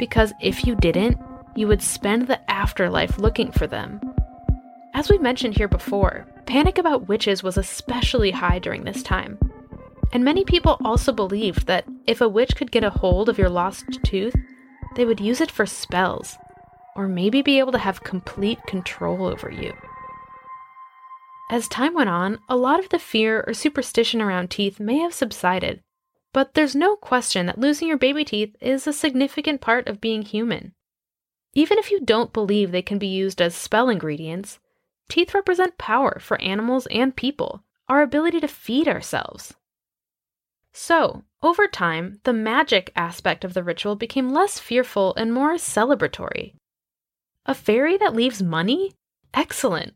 because 0.00 0.32
if 0.42 0.66
you 0.66 0.74
didn't, 0.74 1.16
you 1.54 1.68
would 1.68 1.80
spend 1.80 2.26
the 2.26 2.50
afterlife 2.50 3.16
looking 3.16 3.52
for 3.52 3.68
them. 3.68 4.00
As 4.92 5.08
we 5.08 5.16
mentioned 5.18 5.56
here 5.56 5.68
before, 5.68 6.26
panic 6.46 6.76
about 6.76 7.06
witches 7.06 7.40
was 7.40 7.56
especially 7.56 8.32
high 8.32 8.58
during 8.58 8.82
this 8.82 9.04
time. 9.04 9.38
And 10.12 10.24
many 10.24 10.44
people 10.44 10.76
also 10.84 11.12
believed 11.12 11.68
that 11.68 11.84
if 12.08 12.20
a 12.20 12.28
witch 12.28 12.56
could 12.56 12.72
get 12.72 12.82
a 12.82 12.90
hold 12.90 13.28
of 13.28 13.38
your 13.38 13.50
lost 13.50 13.84
tooth, 14.02 14.34
they 14.96 15.04
would 15.04 15.20
use 15.20 15.40
it 15.40 15.52
for 15.52 15.66
spells, 15.66 16.36
or 16.96 17.06
maybe 17.06 17.42
be 17.42 17.60
able 17.60 17.72
to 17.72 17.78
have 17.78 18.02
complete 18.02 18.58
control 18.66 19.24
over 19.24 19.52
you. 19.52 19.72
As 21.50 21.68
time 21.68 21.94
went 21.94 22.08
on, 22.08 22.38
a 22.48 22.56
lot 22.56 22.80
of 22.80 22.88
the 22.88 22.98
fear 22.98 23.44
or 23.46 23.52
superstition 23.52 24.22
around 24.22 24.50
teeth 24.50 24.80
may 24.80 24.98
have 24.98 25.12
subsided, 25.12 25.82
but 26.32 26.54
there's 26.54 26.74
no 26.74 26.96
question 26.96 27.46
that 27.46 27.58
losing 27.58 27.86
your 27.86 27.98
baby 27.98 28.24
teeth 28.24 28.56
is 28.60 28.86
a 28.86 28.92
significant 28.92 29.60
part 29.60 29.86
of 29.86 30.00
being 30.00 30.22
human. 30.22 30.72
Even 31.52 31.78
if 31.78 31.90
you 31.90 32.00
don't 32.00 32.32
believe 32.32 32.72
they 32.72 32.82
can 32.82 32.98
be 32.98 33.06
used 33.06 33.40
as 33.40 33.54
spell 33.54 33.88
ingredients, 33.88 34.58
teeth 35.08 35.34
represent 35.34 35.78
power 35.78 36.18
for 36.18 36.40
animals 36.40 36.86
and 36.90 37.14
people, 37.14 37.62
our 37.88 38.02
ability 38.02 38.40
to 38.40 38.48
feed 38.48 38.88
ourselves. 38.88 39.54
So, 40.72 41.22
over 41.42 41.68
time, 41.68 42.20
the 42.24 42.32
magic 42.32 42.90
aspect 42.96 43.44
of 43.44 43.54
the 43.54 43.62
ritual 43.62 43.94
became 43.94 44.30
less 44.30 44.58
fearful 44.58 45.14
and 45.14 45.32
more 45.32 45.54
celebratory. 45.54 46.54
A 47.46 47.54
fairy 47.54 47.96
that 47.98 48.16
leaves 48.16 48.42
money? 48.42 48.92
Excellent. 49.34 49.94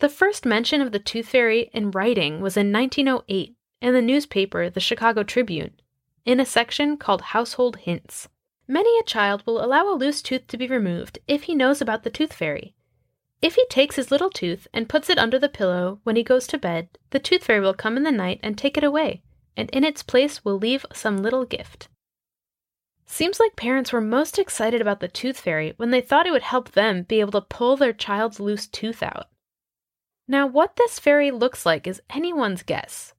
The 0.00 0.08
first 0.08 0.46
mention 0.46 0.80
of 0.80 0.92
the 0.92 1.00
Tooth 1.00 1.30
Fairy 1.30 1.70
in 1.72 1.90
writing 1.90 2.40
was 2.40 2.56
in 2.56 2.72
1908 2.72 3.56
in 3.80 3.94
the 3.94 4.00
newspaper 4.00 4.70
The 4.70 4.78
Chicago 4.78 5.24
Tribune, 5.24 5.72
in 6.24 6.38
a 6.38 6.46
section 6.46 6.96
called 6.96 7.20
Household 7.20 7.78
Hints. 7.78 8.28
Many 8.68 8.96
a 9.00 9.02
child 9.02 9.42
will 9.44 9.60
allow 9.60 9.88
a 9.92 9.98
loose 9.98 10.22
tooth 10.22 10.46
to 10.48 10.56
be 10.56 10.68
removed 10.68 11.18
if 11.26 11.44
he 11.44 11.54
knows 11.56 11.80
about 11.80 12.04
the 12.04 12.10
Tooth 12.10 12.32
Fairy. 12.32 12.76
If 13.42 13.56
he 13.56 13.66
takes 13.66 13.96
his 13.96 14.12
little 14.12 14.30
tooth 14.30 14.68
and 14.72 14.88
puts 14.88 15.10
it 15.10 15.18
under 15.18 15.36
the 15.36 15.48
pillow 15.48 15.98
when 16.04 16.14
he 16.14 16.22
goes 16.22 16.46
to 16.48 16.58
bed, 16.58 16.90
the 17.10 17.18
Tooth 17.18 17.42
Fairy 17.42 17.60
will 17.60 17.74
come 17.74 17.96
in 17.96 18.04
the 18.04 18.12
night 18.12 18.38
and 18.40 18.56
take 18.56 18.78
it 18.78 18.84
away, 18.84 19.24
and 19.56 19.68
in 19.70 19.82
its 19.82 20.04
place 20.04 20.44
will 20.44 20.58
leave 20.58 20.86
some 20.92 21.16
little 21.16 21.44
gift. 21.44 21.88
Seems 23.04 23.40
like 23.40 23.56
parents 23.56 23.92
were 23.92 24.00
most 24.00 24.38
excited 24.38 24.80
about 24.80 25.00
the 25.00 25.08
Tooth 25.08 25.40
Fairy 25.40 25.72
when 25.76 25.90
they 25.90 26.00
thought 26.00 26.26
it 26.28 26.30
would 26.30 26.42
help 26.42 26.70
them 26.70 27.02
be 27.02 27.18
able 27.18 27.32
to 27.32 27.40
pull 27.40 27.76
their 27.76 27.92
child's 27.92 28.38
loose 28.38 28.68
tooth 28.68 29.02
out. 29.02 29.26
Now, 30.28 30.46
what 30.46 30.76
this 30.76 30.98
fairy 30.98 31.30
looks 31.30 31.64
like 31.64 31.86
is 31.86 32.02
anyone's 32.10 32.62
guess. 32.62 33.14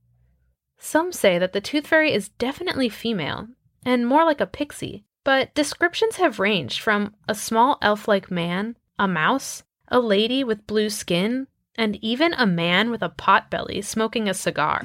Some 0.78 1.12
say 1.12 1.40
that 1.40 1.54
the 1.54 1.60
tooth 1.60 1.88
fairy 1.88 2.14
is 2.14 2.30
definitely 2.30 2.88
female, 2.88 3.48
and 3.84 4.08
more 4.08 4.24
like 4.24 4.40
a 4.40 4.46
pixie, 4.46 5.06
but 5.24 5.54
descriptions 5.56 6.18
have 6.18 6.40
ranged 6.40 6.80
from 6.80 7.16
a 7.28 7.34
small 7.34 7.80
elf 7.82 8.08
like 8.08 8.30
man, 8.30 8.78
a 9.00 9.08
mouse, 9.08 9.64
a 9.88 10.00
lady 10.00 10.44
with 10.44 10.68
blue 10.68 10.90
skin, 10.90 11.48
and 11.76 11.98
even 12.04 12.34
a 12.34 12.46
man 12.46 12.92
with 12.92 13.02
a 13.02 13.10
pot 13.10 13.50
belly 13.50 13.82
smoking 13.82 14.30
a 14.30 14.34
cigar. 14.34 14.82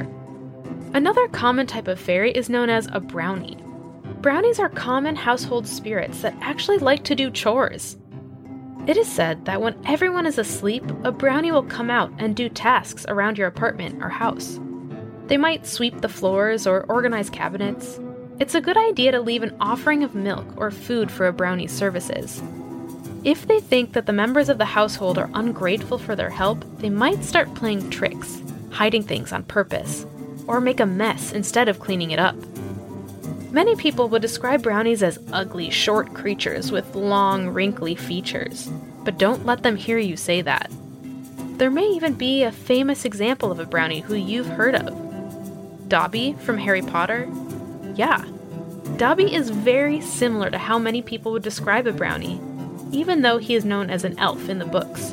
Another 0.94 1.28
common 1.28 1.66
type 1.66 1.88
of 1.88 2.00
fairy 2.00 2.32
is 2.32 2.48
known 2.48 2.70
as 2.70 2.88
a 2.92 3.00
brownie. 3.00 3.58
Brownies 4.22 4.58
are 4.58 4.70
common 4.70 5.16
household 5.16 5.66
spirits 5.66 6.22
that 6.22 6.36
actually 6.40 6.78
like 6.78 7.04
to 7.04 7.14
do 7.14 7.30
chores. 7.30 7.98
It 8.86 8.98
is 8.98 9.10
said 9.10 9.46
that 9.46 9.62
when 9.62 9.76
everyone 9.86 10.26
is 10.26 10.36
asleep, 10.36 10.84
a 11.04 11.12
brownie 11.12 11.50
will 11.50 11.62
come 11.62 11.88
out 11.88 12.12
and 12.18 12.36
do 12.36 12.50
tasks 12.50 13.06
around 13.08 13.38
your 13.38 13.48
apartment 13.48 14.02
or 14.02 14.10
house. 14.10 14.60
They 15.26 15.38
might 15.38 15.66
sweep 15.66 16.02
the 16.02 16.08
floors 16.08 16.66
or 16.66 16.84
organize 16.84 17.30
cabinets. 17.30 17.98
It's 18.40 18.54
a 18.54 18.60
good 18.60 18.76
idea 18.76 19.12
to 19.12 19.22
leave 19.22 19.42
an 19.42 19.56
offering 19.58 20.02
of 20.02 20.14
milk 20.14 20.44
or 20.58 20.70
food 20.70 21.10
for 21.10 21.26
a 21.26 21.32
brownie's 21.32 21.72
services. 21.72 22.42
If 23.24 23.46
they 23.46 23.58
think 23.58 23.94
that 23.94 24.04
the 24.04 24.12
members 24.12 24.50
of 24.50 24.58
the 24.58 24.66
household 24.66 25.16
are 25.16 25.30
ungrateful 25.32 25.96
for 25.96 26.14
their 26.14 26.28
help, 26.28 26.62
they 26.76 26.90
might 26.90 27.24
start 27.24 27.54
playing 27.54 27.88
tricks, 27.88 28.42
hiding 28.70 29.02
things 29.02 29.32
on 29.32 29.44
purpose, 29.44 30.04
or 30.46 30.60
make 30.60 30.80
a 30.80 30.84
mess 30.84 31.32
instead 31.32 31.70
of 31.70 31.80
cleaning 31.80 32.10
it 32.10 32.18
up. 32.18 32.36
Many 33.54 33.76
people 33.76 34.08
would 34.08 34.20
describe 34.20 34.64
brownies 34.64 35.00
as 35.00 35.20
ugly, 35.32 35.70
short 35.70 36.12
creatures 36.12 36.72
with 36.72 36.96
long, 36.96 37.50
wrinkly 37.50 37.94
features, 37.94 38.68
but 39.04 39.16
don't 39.16 39.46
let 39.46 39.62
them 39.62 39.76
hear 39.76 39.96
you 39.96 40.16
say 40.16 40.42
that. 40.42 40.72
There 41.58 41.70
may 41.70 41.86
even 41.86 42.14
be 42.14 42.42
a 42.42 42.50
famous 42.50 43.04
example 43.04 43.52
of 43.52 43.60
a 43.60 43.64
brownie 43.64 44.00
who 44.00 44.16
you've 44.16 44.48
heard 44.48 44.74
of. 44.74 45.88
Dobby 45.88 46.32
from 46.40 46.58
Harry 46.58 46.82
Potter? 46.82 47.30
Yeah. 47.94 48.24
Dobby 48.96 49.32
is 49.32 49.50
very 49.50 50.00
similar 50.00 50.50
to 50.50 50.58
how 50.58 50.76
many 50.76 51.00
people 51.00 51.30
would 51.30 51.44
describe 51.44 51.86
a 51.86 51.92
brownie, 51.92 52.40
even 52.90 53.22
though 53.22 53.38
he 53.38 53.54
is 53.54 53.64
known 53.64 53.88
as 53.88 54.02
an 54.02 54.18
elf 54.18 54.48
in 54.48 54.58
the 54.58 54.64
books. 54.64 55.12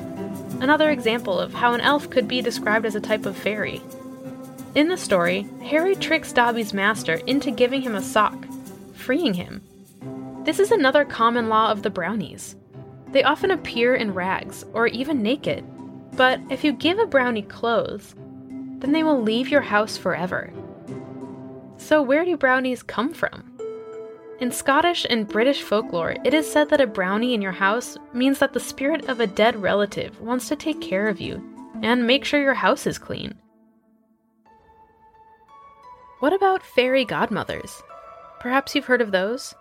Another 0.62 0.90
example 0.90 1.40
of 1.40 1.54
how 1.54 1.74
an 1.74 1.82
elf 1.82 2.10
could 2.10 2.28
be 2.28 2.42
described 2.42 2.88
as 2.88 2.96
a 2.96 3.02
type 3.02 3.28
of 3.28 3.38
fairy. 3.38 3.84
In 4.74 4.88
the 4.88 4.96
story, 4.96 5.46
Harry 5.64 5.96
tricks 5.96 6.32
Dobby's 6.32 6.74
master 6.74 7.16
into 7.28 7.52
giving 7.52 7.82
him 7.82 7.94
a 7.94 8.02
sock, 8.02 8.46
freeing 8.94 9.34
him. 9.34 9.62
This 10.46 10.60
is 10.60 10.72
another 10.72 11.04
common 11.04 11.50
law 11.50 11.72
of 11.72 11.84
the 11.84 11.90
brownies. 11.90 12.56
They 13.10 13.22
often 13.24 13.52
appear 13.52 13.96
in 13.96 14.14
rags 14.14 14.64
or 14.72 14.88
even 14.88 15.22
naked, 15.22 15.66
but 16.14 16.40
if 16.50 16.64
you 16.64 16.72
give 16.72 17.00
a 17.00 17.06
brownie 17.06 17.42
clothes, 17.42 18.16
then 18.80 18.94
they 18.94 19.04
will 19.04 19.22
leave 19.22 19.50
your 19.50 19.62
house 19.62 19.98
forever. 19.98 20.54
So, 21.76 22.02
where 22.02 22.24
do 22.24 22.38
brownies 22.38 22.82
come 22.82 23.14
from? 23.14 23.52
In 24.40 24.54
Scottish 24.54 25.06
and 25.10 25.28
British 25.28 25.64
folklore, 25.64 26.16
it 26.24 26.34
is 26.34 26.50
said 26.50 26.70
that 26.70 26.80
a 26.80 26.88
brownie 26.88 27.34
in 27.34 27.42
your 27.42 27.52
house 27.52 27.98
means 28.14 28.40
that 28.40 28.54
the 28.54 28.60
spirit 28.62 29.10
of 29.10 29.20
a 29.20 29.28
dead 29.28 29.62
relative 29.62 30.22
wants 30.22 30.48
to 30.48 30.56
take 30.56 30.80
care 30.80 31.10
of 31.10 31.20
you 31.20 31.44
and 31.84 32.08
make 32.08 32.24
sure 32.24 32.42
your 32.42 32.54
house 32.54 32.88
is 32.88 32.98
clean. 32.98 33.36
What 36.22 36.34
about 36.34 36.62
fairy 36.62 37.04
godmothers? 37.04 37.82
Perhaps 38.40 38.76
you've 38.76 38.86
heard 38.86 39.02
of 39.02 39.10
those? 39.10 39.56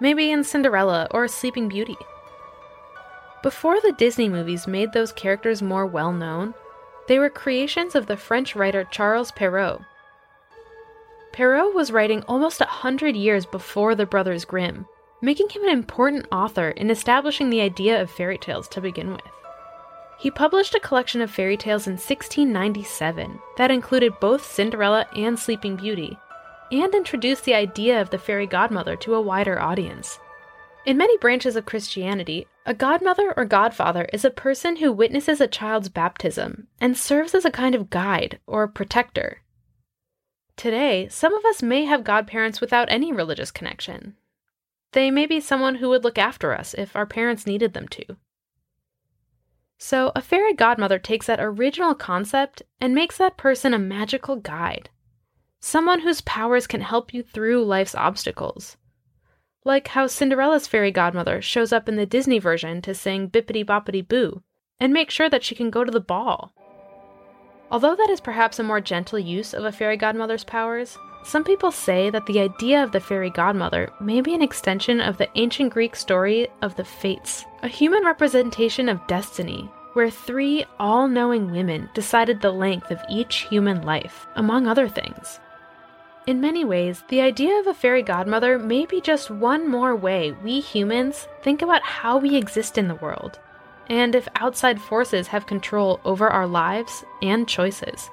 Maybe 0.00 0.32
in 0.32 0.42
Cinderella 0.42 1.06
or 1.12 1.28
Sleeping 1.28 1.68
Beauty. 1.68 1.96
Before 3.44 3.80
the 3.80 3.92
Disney 3.92 4.28
movies 4.28 4.66
made 4.66 4.92
those 4.92 5.12
characters 5.12 5.62
more 5.62 5.86
well 5.86 6.10
known, 6.12 6.52
they 7.06 7.20
were 7.20 7.30
creations 7.30 7.94
of 7.94 8.06
the 8.06 8.16
French 8.16 8.56
writer 8.56 8.88
Charles 8.90 9.30
Perrault. 9.30 9.82
Perrault 11.30 11.76
was 11.76 11.92
writing 11.92 12.24
almost 12.26 12.60
a 12.60 12.64
hundred 12.64 13.14
years 13.14 13.46
before 13.46 13.94
the 13.94 14.04
Brothers 14.04 14.44
Grimm, 14.44 14.84
making 15.22 15.48
him 15.48 15.62
an 15.62 15.70
important 15.70 16.26
author 16.32 16.70
in 16.70 16.90
establishing 16.90 17.50
the 17.50 17.60
idea 17.60 18.02
of 18.02 18.10
fairy 18.10 18.36
tales 18.36 18.66
to 18.70 18.80
begin 18.80 19.12
with. 19.12 19.37
He 20.18 20.32
published 20.32 20.74
a 20.74 20.80
collection 20.80 21.20
of 21.20 21.30
fairy 21.30 21.56
tales 21.56 21.86
in 21.86 21.92
1697 21.92 23.38
that 23.56 23.70
included 23.70 24.18
both 24.20 24.44
Cinderella 24.44 25.06
and 25.14 25.38
Sleeping 25.38 25.76
Beauty, 25.76 26.18
and 26.72 26.92
introduced 26.92 27.44
the 27.44 27.54
idea 27.54 28.00
of 28.00 28.10
the 28.10 28.18
fairy 28.18 28.46
godmother 28.46 28.96
to 28.96 29.14
a 29.14 29.20
wider 29.20 29.60
audience. 29.60 30.18
In 30.84 30.96
many 30.96 31.16
branches 31.18 31.54
of 31.54 31.66
Christianity, 31.66 32.48
a 32.66 32.74
godmother 32.74 33.32
or 33.36 33.44
godfather 33.44 34.08
is 34.12 34.24
a 34.24 34.30
person 34.30 34.76
who 34.76 34.92
witnesses 34.92 35.40
a 35.40 35.46
child's 35.46 35.88
baptism 35.88 36.66
and 36.80 36.96
serves 36.96 37.34
as 37.34 37.44
a 37.44 37.50
kind 37.50 37.76
of 37.76 37.88
guide 37.88 38.40
or 38.44 38.66
protector. 38.66 39.42
Today, 40.56 41.06
some 41.08 41.32
of 41.32 41.44
us 41.44 41.62
may 41.62 41.84
have 41.84 42.02
godparents 42.02 42.60
without 42.60 42.90
any 42.90 43.12
religious 43.12 43.52
connection. 43.52 44.16
They 44.92 45.12
may 45.12 45.26
be 45.26 45.38
someone 45.38 45.76
who 45.76 45.88
would 45.90 46.02
look 46.02 46.18
after 46.18 46.52
us 46.52 46.74
if 46.74 46.96
our 46.96 47.06
parents 47.06 47.46
needed 47.46 47.72
them 47.72 47.86
to. 47.88 48.16
So, 49.78 50.10
a 50.16 50.20
fairy 50.20 50.54
godmother 50.54 50.98
takes 50.98 51.26
that 51.26 51.38
original 51.40 51.94
concept 51.94 52.62
and 52.80 52.94
makes 52.94 53.16
that 53.18 53.36
person 53.36 53.72
a 53.72 53.78
magical 53.78 54.34
guide. 54.36 54.90
Someone 55.60 56.00
whose 56.00 56.20
powers 56.20 56.66
can 56.66 56.80
help 56.80 57.14
you 57.14 57.22
through 57.22 57.64
life's 57.64 57.94
obstacles. 57.94 58.76
Like 59.64 59.88
how 59.88 60.08
Cinderella's 60.08 60.66
fairy 60.66 60.90
godmother 60.90 61.40
shows 61.40 61.72
up 61.72 61.88
in 61.88 61.96
the 61.96 62.06
Disney 62.06 62.40
version 62.40 62.82
to 62.82 62.94
sing 62.94 63.30
Bippity 63.30 63.64
Boppity 63.64 64.06
Boo 64.06 64.42
and 64.80 64.92
make 64.92 65.10
sure 65.10 65.30
that 65.30 65.44
she 65.44 65.54
can 65.54 65.70
go 65.70 65.84
to 65.84 65.90
the 65.90 66.00
ball. 66.00 66.52
Although 67.70 67.94
that 67.94 68.10
is 68.10 68.20
perhaps 68.20 68.58
a 68.58 68.62
more 68.62 68.80
gentle 68.80 69.18
use 69.18 69.54
of 69.54 69.64
a 69.64 69.72
fairy 69.72 69.96
godmother's 69.96 70.44
powers, 70.44 70.96
some 71.28 71.44
people 71.44 71.70
say 71.70 72.08
that 72.08 72.24
the 72.24 72.40
idea 72.40 72.82
of 72.82 72.90
the 72.90 73.00
fairy 73.00 73.28
godmother 73.28 73.92
may 74.00 74.22
be 74.22 74.32
an 74.32 74.40
extension 74.40 74.98
of 74.98 75.18
the 75.18 75.28
ancient 75.34 75.70
Greek 75.70 75.94
story 75.94 76.48
of 76.62 76.74
the 76.76 76.84
Fates, 76.84 77.44
a 77.62 77.68
human 77.68 78.02
representation 78.02 78.88
of 78.88 79.06
destiny, 79.06 79.70
where 79.92 80.08
three 80.08 80.64
all 80.78 81.06
knowing 81.06 81.50
women 81.50 81.90
decided 81.92 82.40
the 82.40 82.50
length 82.50 82.90
of 82.90 83.02
each 83.10 83.46
human 83.50 83.82
life, 83.82 84.26
among 84.36 84.66
other 84.66 84.88
things. 84.88 85.38
In 86.26 86.40
many 86.40 86.64
ways, 86.64 87.04
the 87.08 87.20
idea 87.20 87.60
of 87.60 87.66
a 87.66 87.74
fairy 87.74 88.02
godmother 88.02 88.58
may 88.58 88.86
be 88.86 89.02
just 89.02 89.30
one 89.30 89.68
more 89.68 89.94
way 89.94 90.32
we 90.42 90.60
humans 90.60 91.28
think 91.42 91.60
about 91.60 91.82
how 91.82 92.16
we 92.16 92.36
exist 92.36 92.78
in 92.78 92.88
the 92.88 92.94
world, 92.94 93.38
and 93.90 94.14
if 94.14 94.28
outside 94.36 94.80
forces 94.80 95.26
have 95.26 95.46
control 95.46 96.00
over 96.06 96.30
our 96.30 96.46
lives 96.46 97.04
and 97.20 97.46
choices 97.46 98.08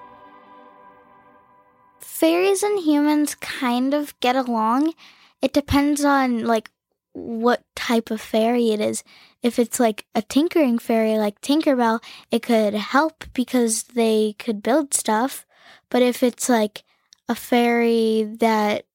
fairies 2.15 2.63
and 2.63 2.79
humans 2.79 3.36
kind 3.36 3.93
of 3.93 4.17
get 4.22 4.38
along. 4.38 4.93
It 5.41 5.51
depends 5.51 6.05
on 6.05 6.45
like 6.45 6.72
what 7.12 7.63
type 7.75 8.10
of 8.10 8.22
fairy 8.22 8.72
it 8.72 8.79
is. 8.79 9.03
If 9.43 9.60
it's 9.60 9.81
like 9.81 10.05
a 10.15 10.22
tinkering 10.22 10.79
fairy 10.79 11.17
like 11.17 11.41
Tinkerbell, 11.41 12.01
it 12.31 12.41
could 12.41 12.74
help 12.74 13.25
because 13.34 13.84
they 13.84 14.34
could 14.39 14.63
build 14.63 14.93
stuff. 14.93 15.45
But 15.89 16.03
if 16.03 16.24
it's 16.24 16.48
like 16.48 16.84
a 17.27 17.36
fairy 17.36 18.24
that 18.39 18.86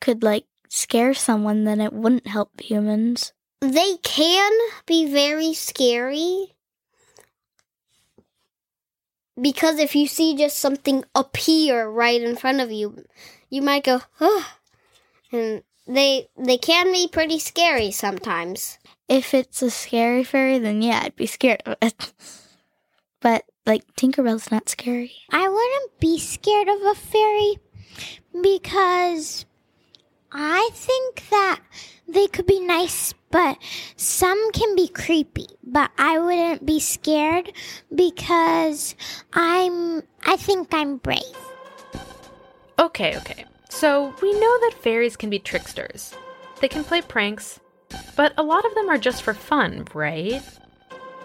could 0.00 0.24
like 0.24 0.46
scare 0.68 1.14
someone, 1.14 1.62
then 1.62 1.80
it 1.80 1.92
wouldn't 1.92 2.26
help 2.26 2.60
humans. 2.60 3.32
They 3.60 3.98
can 4.02 4.52
be 4.84 5.06
very 5.06 5.54
scary 5.54 6.55
because 9.40 9.78
if 9.78 9.94
you 9.94 10.06
see 10.06 10.36
just 10.36 10.58
something 10.58 11.04
appear 11.14 11.88
right 11.88 12.20
in 12.20 12.36
front 12.36 12.60
of 12.60 12.70
you, 12.70 13.04
you 13.50 13.62
might 13.62 13.84
go, 13.84 14.02
oh, 14.20 14.52
and 15.32 15.62
they 15.86 16.28
they 16.36 16.58
can 16.58 16.92
be 16.92 17.08
pretty 17.08 17.38
scary 17.38 17.90
sometimes. 17.90 18.78
If 19.08 19.34
it's 19.34 19.62
a 19.62 19.70
scary 19.70 20.24
fairy, 20.24 20.58
then 20.58 20.82
yeah, 20.82 21.00
I'd 21.04 21.16
be 21.16 21.26
scared 21.26 21.62
of 21.66 21.76
it. 21.80 22.12
But 23.18 23.44
like 23.64 23.82
Tinkerbell's 23.96 24.52
not 24.52 24.68
scary. 24.68 25.12
I 25.30 25.48
wouldn't 25.48 25.98
be 25.98 26.18
scared 26.18 26.68
of 26.68 26.80
a 26.82 26.94
fairy 26.94 27.58
because 28.40 29.46
I 30.30 30.70
think 30.72 31.28
that 31.30 31.60
they 32.06 32.26
could 32.26 32.46
be 32.46 32.60
nice, 32.60 33.14
but 33.36 33.58
some 33.96 34.50
can 34.52 34.74
be 34.74 34.88
creepy. 34.88 35.46
But 35.62 35.90
I 35.98 36.18
wouldn't 36.18 36.64
be 36.64 36.80
scared 36.80 37.52
because 37.94 38.94
I'm 39.34 40.02
I 40.24 40.36
think 40.36 40.72
I'm 40.72 40.96
brave. 40.96 41.20
Okay, 42.78 43.14
okay. 43.18 43.44
So 43.68 44.14
we 44.22 44.32
know 44.32 44.60
that 44.60 44.80
fairies 44.80 45.18
can 45.18 45.28
be 45.28 45.38
tricksters. 45.38 46.14
They 46.62 46.68
can 46.68 46.82
play 46.82 47.02
pranks, 47.02 47.60
but 48.16 48.32
a 48.38 48.42
lot 48.42 48.64
of 48.64 48.74
them 48.74 48.88
are 48.88 48.96
just 48.96 49.22
for 49.22 49.34
fun, 49.34 49.86
right? 49.92 50.42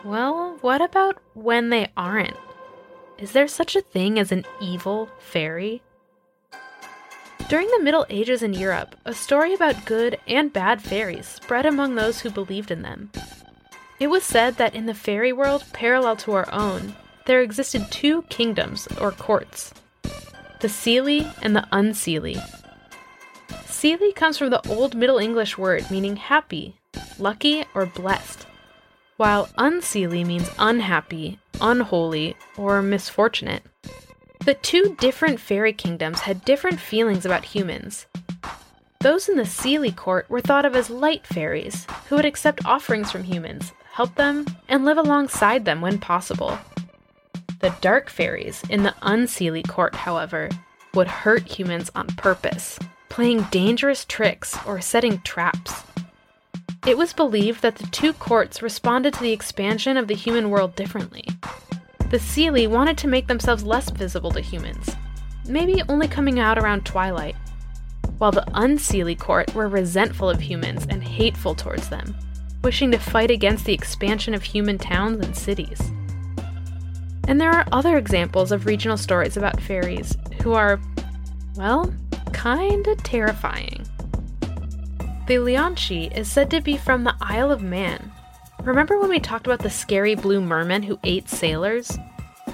Well, 0.03 0.57
what 0.59 0.81
about 0.81 1.15
when 1.33 1.69
they 1.69 1.87
aren't? 1.95 2.35
Is 3.19 3.31
there 3.31 3.47
such 3.47 3.77
a 3.77 3.81
thing 3.81 4.19
as 4.19 4.33
an 4.33 4.43
evil 4.59 5.09
fairy? 5.17 5.81
During 7.51 7.67
the 7.67 7.83
Middle 7.83 8.05
Ages 8.09 8.43
in 8.43 8.53
Europe, 8.53 8.95
a 9.03 9.13
story 9.13 9.53
about 9.53 9.83
good 9.83 10.17
and 10.25 10.53
bad 10.53 10.81
fairies 10.81 11.27
spread 11.27 11.65
among 11.65 11.95
those 11.95 12.21
who 12.21 12.29
believed 12.29 12.71
in 12.71 12.81
them. 12.81 13.11
It 13.99 14.07
was 14.07 14.23
said 14.23 14.55
that 14.55 14.73
in 14.73 14.85
the 14.85 14.93
fairy 14.93 15.33
world 15.33 15.65
parallel 15.73 16.15
to 16.15 16.31
our 16.31 16.49
own, 16.53 16.95
there 17.25 17.41
existed 17.41 17.91
two 17.91 18.21
kingdoms 18.29 18.87
or 19.01 19.11
courts 19.11 19.73
the 20.61 20.69
Seelie 20.69 21.29
and 21.41 21.53
the 21.53 21.67
Unseelie. 21.73 22.41
Seelie 23.65 24.15
comes 24.15 24.37
from 24.37 24.49
the 24.49 24.65
Old 24.69 24.95
Middle 24.95 25.17
English 25.17 25.57
word 25.57 25.91
meaning 25.91 26.15
happy, 26.15 26.79
lucky, 27.19 27.65
or 27.75 27.85
blessed, 27.85 28.47
while 29.17 29.47
Unseelie 29.57 30.25
means 30.25 30.49
unhappy, 30.57 31.37
unholy, 31.59 32.37
or 32.55 32.81
misfortunate. 32.81 33.63
The 34.43 34.55
two 34.55 34.95
different 34.99 35.39
fairy 35.39 35.71
kingdoms 35.71 36.21
had 36.21 36.43
different 36.43 36.79
feelings 36.79 37.27
about 37.27 37.45
humans. 37.45 38.07
Those 39.01 39.29
in 39.29 39.35
the 39.35 39.43
Seelie 39.43 39.95
court 39.95 40.27
were 40.31 40.41
thought 40.41 40.65
of 40.65 40.75
as 40.75 40.89
light 40.89 41.27
fairies, 41.27 41.85
who 42.09 42.15
would 42.15 42.25
accept 42.25 42.65
offerings 42.65 43.11
from 43.11 43.23
humans, 43.23 43.71
help 43.93 44.15
them, 44.15 44.45
and 44.67 44.83
live 44.83 44.97
alongside 44.97 45.65
them 45.65 45.79
when 45.79 45.99
possible. 45.99 46.57
The 47.59 47.75
dark 47.81 48.09
fairies 48.09 48.63
in 48.67 48.81
the 48.81 48.95
Unseelie 49.03 49.67
court, 49.67 49.93
however, 49.93 50.49
would 50.95 51.07
hurt 51.07 51.47
humans 51.47 51.91
on 51.93 52.07
purpose, 52.07 52.79
playing 53.09 53.43
dangerous 53.51 54.05
tricks 54.05 54.57
or 54.65 54.81
setting 54.81 55.21
traps. 55.21 55.83
It 56.87 56.97
was 56.97 57.13
believed 57.13 57.61
that 57.61 57.75
the 57.75 57.85
two 57.87 58.13
courts 58.13 58.63
responded 58.63 59.13
to 59.13 59.21
the 59.21 59.33
expansion 59.33 59.97
of 59.97 60.07
the 60.07 60.15
human 60.15 60.49
world 60.49 60.75
differently, 60.75 61.27
the 62.11 62.17
Seelie 62.17 62.67
wanted 62.67 62.97
to 62.97 63.07
make 63.07 63.27
themselves 63.27 63.63
less 63.63 63.89
visible 63.89 64.31
to 64.31 64.41
humans, 64.41 64.97
maybe 65.47 65.81
only 65.87 66.09
coming 66.09 66.41
out 66.41 66.59
around 66.59 66.85
twilight, 66.85 67.37
while 68.17 68.33
the 68.33 68.43
Unseelie 68.53 69.17
court 69.17 69.55
were 69.55 69.69
resentful 69.69 70.29
of 70.29 70.41
humans 70.41 70.85
and 70.89 71.01
hateful 71.01 71.55
towards 71.55 71.87
them, 71.87 72.13
wishing 72.65 72.91
to 72.91 72.97
fight 72.97 73.31
against 73.31 73.63
the 73.63 73.73
expansion 73.73 74.33
of 74.33 74.43
human 74.43 74.77
towns 74.77 75.25
and 75.25 75.37
cities. 75.37 75.79
And 77.29 77.39
there 77.39 77.51
are 77.51 77.65
other 77.71 77.97
examples 77.97 78.51
of 78.51 78.65
regional 78.65 78.97
stories 78.97 79.37
about 79.37 79.61
fairies 79.61 80.17
who 80.43 80.51
are, 80.51 80.81
well, 81.55 81.93
kinda 82.33 82.93
terrifying. 82.97 83.85
The 85.27 85.35
Lhiannan 85.35 85.77
Shee 85.77 86.11
is 86.13 86.29
said 86.29 86.51
to 86.51 86.59
be 86.59 86.75
from 86.75 87.05
the 87.05 87.15
Isle 87.21 87.51
of 87.51 87.63
Man, 87.63 88.11
Remember 88.63 88.99
when 88.99 89.09
we 89.09 89.19
talked 89.19 89.47
about 89.47 89.59
the 89.59 89.71
scary 89.71 90.13
blue 90.13 90.39
merman 90.39 90.83
who 90.83 90.99
ate 91.03 91.27
sailors? 91.27 91.97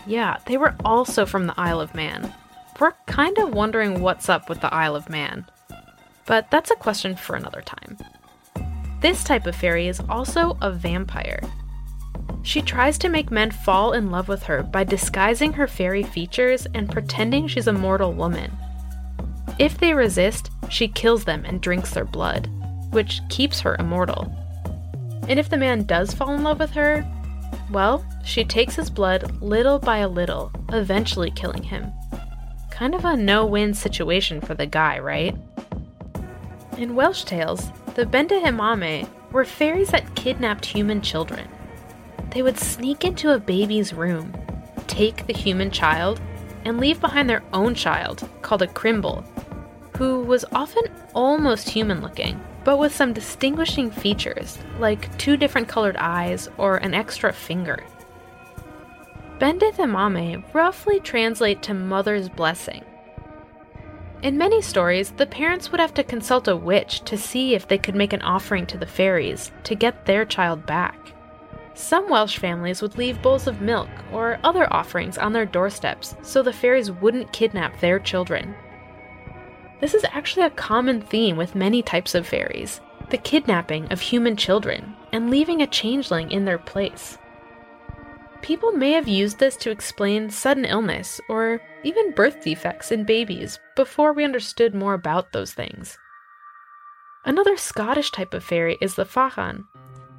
Yeah, 0.06 0.38
they 0.46 0.56
were 0.56 0.74
also 0.86 1.26
from 1.26 1.48
the 1.48 1.60
Isle 1.60 1.82
of 1.82 1.94
Man. 1.94 2.34
We're 2.80 2.94
kind 3.08 3.38
of 3.38 3.54
wondering 3.54 4.00
what's 4.00 4.30
up 4.30 4.48
with 4.48 4.62
the 4.62 4.74
Isle 4.74 4.96
of 4.96 5.10
Man. 5.10 5.46
But 6.26 6.50
that's 6.50 6.72
a 6.72 6.76
question 6.76 7.18
for 7.18 7.36
another 7.36 7.62
time. 7.62 7.98
This 9.02 9.26
type 9.26 9.46
of 9.48 9.56
fairy 9.56 9.88
is 9.88 10.00
also 10.08 10.58
a 10.62 10.72
vampire. 10.72 11.42
She 12.42 12.62
tries 12.62 12.98
to 13.00 13.10
make 13.10 13.30
men 13.30 13.52
fall 13.52 13.92
in 13.92 14.10
love 14.10 14.30
with 14.30 14.44
her 14.44 14.64
by 14.64 14.86
disguising 14.86 15.52
her 15.54 15.68
fairy 15.68 16.04
features 16.04 16.66
and 16.74 16.90
pretending 16.90 17.48
she's 17.48 17.68
a 17.68 17.74
mortal 17.74 18.14
woman. 18.14 18.52
If 19.60 19.78
they 19.78 19.94
resist, 19.94 20.52
she 20.70 20.88
kills 20.88 21.26
them 21.26 21.44
and 21.44 21.60
drinks 21.60 21.92
their 21.92 22.06
blood, 22.06 22.50
which 22.92 23.20
keeps 23.28 23.60
her 23.60 23.76
immortal. 23.78 24.34
And 25.28 25.40
if 25.40 25.50
the 25.50 25.58
man 25.58 25.84
does 25.84 26.14
fall 26.14 26.34
in 26.34 26.44
love 26.44 26.60
with 26.60 26.72
her, 26.72 27.06
well, 27.72 28.06
she 28.24 28.44
takes 28.44 28.76
his 28.76 28.90
blood 28.90 29.42
little 29.42 29.80
by 29.80 30.06
little, 30.06 30.52
eventually 30.70 31.32
killing 31.32 31.64
him. 31.64 31.92
Kind 32.72 32.96
of 32.96 33.04
a 33.06 33.18
no 33.18 33.46
win 33.46 33.74
situation 33.74 34.40
for 34.40 34.54
the 34.54 34.66
guy, 34.66 35.00
right? 35.00 35.36
In 36.78 36.96
Welsh 36.96 37.24
tales, 37.24 37.72
the 37.96 38.06
Bendith 38.06 38.44
y 38.44 38.52
Mamau 38.52 39.08
were 39.32 39.44
fairies 39.44 39.90
that 39.90 40.16
kidnapped 40.16 40.66
human 40.66 41.02
children. 41.02 41.48
They 42.32 42.42
would 42.42 42.58
sneak 42.58 43.04
into 43.04 43.34
a 43.34 43.40
baby's 43.40 43.94
room, 43.94 44.34
take 44.88 45.28
the 45.28 45.34
human 45.34 45.72
child, 45.72 46.22
and 46.66 46.80
leave 46.80 47.02
behind 47.02 47.30
their 47.30 47.44
own 47.54 47.74
child, 47.76 48.30
called 48.42 48.62
a 48.62 48.68
crimbil, 48.68 49.26
who 49.98 50.22
was 50.22 50.46
often 50.52 50.84
almost 51.14 51.70
human 51.70 52.02
looking 52.02 52.40
but 52.68 52.80
with 52.80 52.94
some 52.94 53.14
distinguishing 53.14 53.90
features, 53.90 54.58
like 54.78 55.18
two 55.18 55.38
different 55.38 55.70
colored 55.70 55.96
eyes 55.96 56.50
or 56.58 56.76
an 56.76 56.94
extra 56.94 57.32
finger. 57.32 57.82
Bendith 59.40 59.78
y 59.78 59.86
Mamau 59.86 60.44
roughly 60.54 61.00
translate 61.00 61.64
to 61.64 61.74
mother's 61.74 62.28
blessing. 62.28 62.84
In 64.22 64.38
many 64.38 64.62
stories, 64.62 65.12
the 65.12 65.26
parents 65.26 65.72
would 65.72 65.80
have 65.80 65.94
to 65.94 66.04
consult 66.04 66.50
a 66.50 66.58
witch 66.58 67.06
to 67.06 67.18
see 67.18 67.56
if 67.56 67.70
they 67.70 67.78
could 67.78 67.96
make 67.96 68.12
an 68.12 68.22
offering 68.22 68.66
to 68.66 68.78
the 68.78 68.86
fairies 68.86 69.50
to 69.64 69.74
get 69.74 70.06
their 70.06 70.26
child 70.26 70.66
back. 70.66 71.14
Some 71.74 72.10
Welsh 72.10 72.38
families 72.38 72.82
would 72.82 72.98
leave 72.98 73.22
bowls 73.22 73.48
of 73.48 73.62
milk 73.62 73.88
or 74.12 74.40
other 74.44 74.68
offerings 74.74 75.18
on 75.18 75.32
their 75.32 75.46
doorsteps 75.46 76.18
so 76.22 76.44
the 76.44 76.52
fairies 76.52 76.92
wouldn't 76.92 77.32
kidnap 77.32 77.80
their 77.80 77.98
children. 77.98 78.56
This 79.80 79.94
is 79.94 80.06
actually 80.12 80.46
a 80.46 80.52
common 80.52 81.02
theme 81.02 81.38
with 81.38 81.56
many 81.56 81.82
types 81.82 82.16
of 82.16 82.28
fairies 82.28 82.82
the 83.10 83.18
kidnapping 83.18 83.86
of 83.92 84.02
human 84.02 84.36
children 84.36 84.94
and 85.14 85.30
leaving 85.30 85.62
a 85.62 85.68
changeling 85.68 86.30
in 86.30 86.44
their 86.44 86.58
place. 86.58 87.18
People 88.42 88.74
may 88.74 88.92
have 88.92 89.08
used 89.08 89.40
this 89.40 89.56
to 89.58 89.72
explain 89.72 90.30
sudden 90.30 90.66
illness 90.66 91.22
or 91.30 91.62
even 91.84 92.12
birth 92.12 92.44
defects 92.44 92.92
in 92.92 93.06
babies 93.06 93.60
before 93.78 94.12
we 94.12 94.26
understood 94.26 94.76
more 94.76 94.94
about 94.94 95.32
those 95.32 95.54
things. 95.54 95.98
Another 97.24 97.56
Scottish 97.56 98.12
type 98.12 98.34
of 98.34 98.44
fairy 98.44 98.78
is 98.82 98.96
the 98.96 99.06
Fachan, 99.06 99.66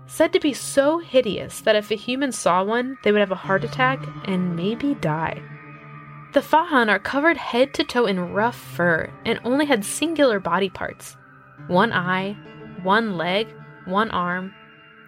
said 0.07 0.33
to 0.33 0.41
be 0.41 0.55
so 0.55 0.99
hideous 0.99 1.61
that 1.61 1.77
if 1.77 1.91
a 1.91 1.95
human 1.95 2.33
saw 2.33 2.65
one, 2.65 2.97
they 3.03 3.13
would 3.13 3.21
have 3.21 3.31
a 3.31 3.37
heart 3.37 3.65
attack 3.65 4.03
and 4.25 4.57
maybe 4.57 4.95
die. 4.95 5.43
The 6.33 6.41
Fachan 6.41 6.91
are 6.91 6.99
covered 6.99 7.39
head 7.39 7.73
to 7.75 7.85
toe 7.85 8.07
in 8.07 8.33
rough 8.33 8.57
fur 8.57 9.11
and 9.25 9.41
only 9.45 9.65
had 9.67 9.85
singular 9.85 10.39
body 10.39 10.69
parts 10.69 11.17
one 11.69 11.93
eye, 11.93 12.37
one 12.83 13.17
leg, 13.17 13.49
one 13.87 14.11
arm, 14.11 14.55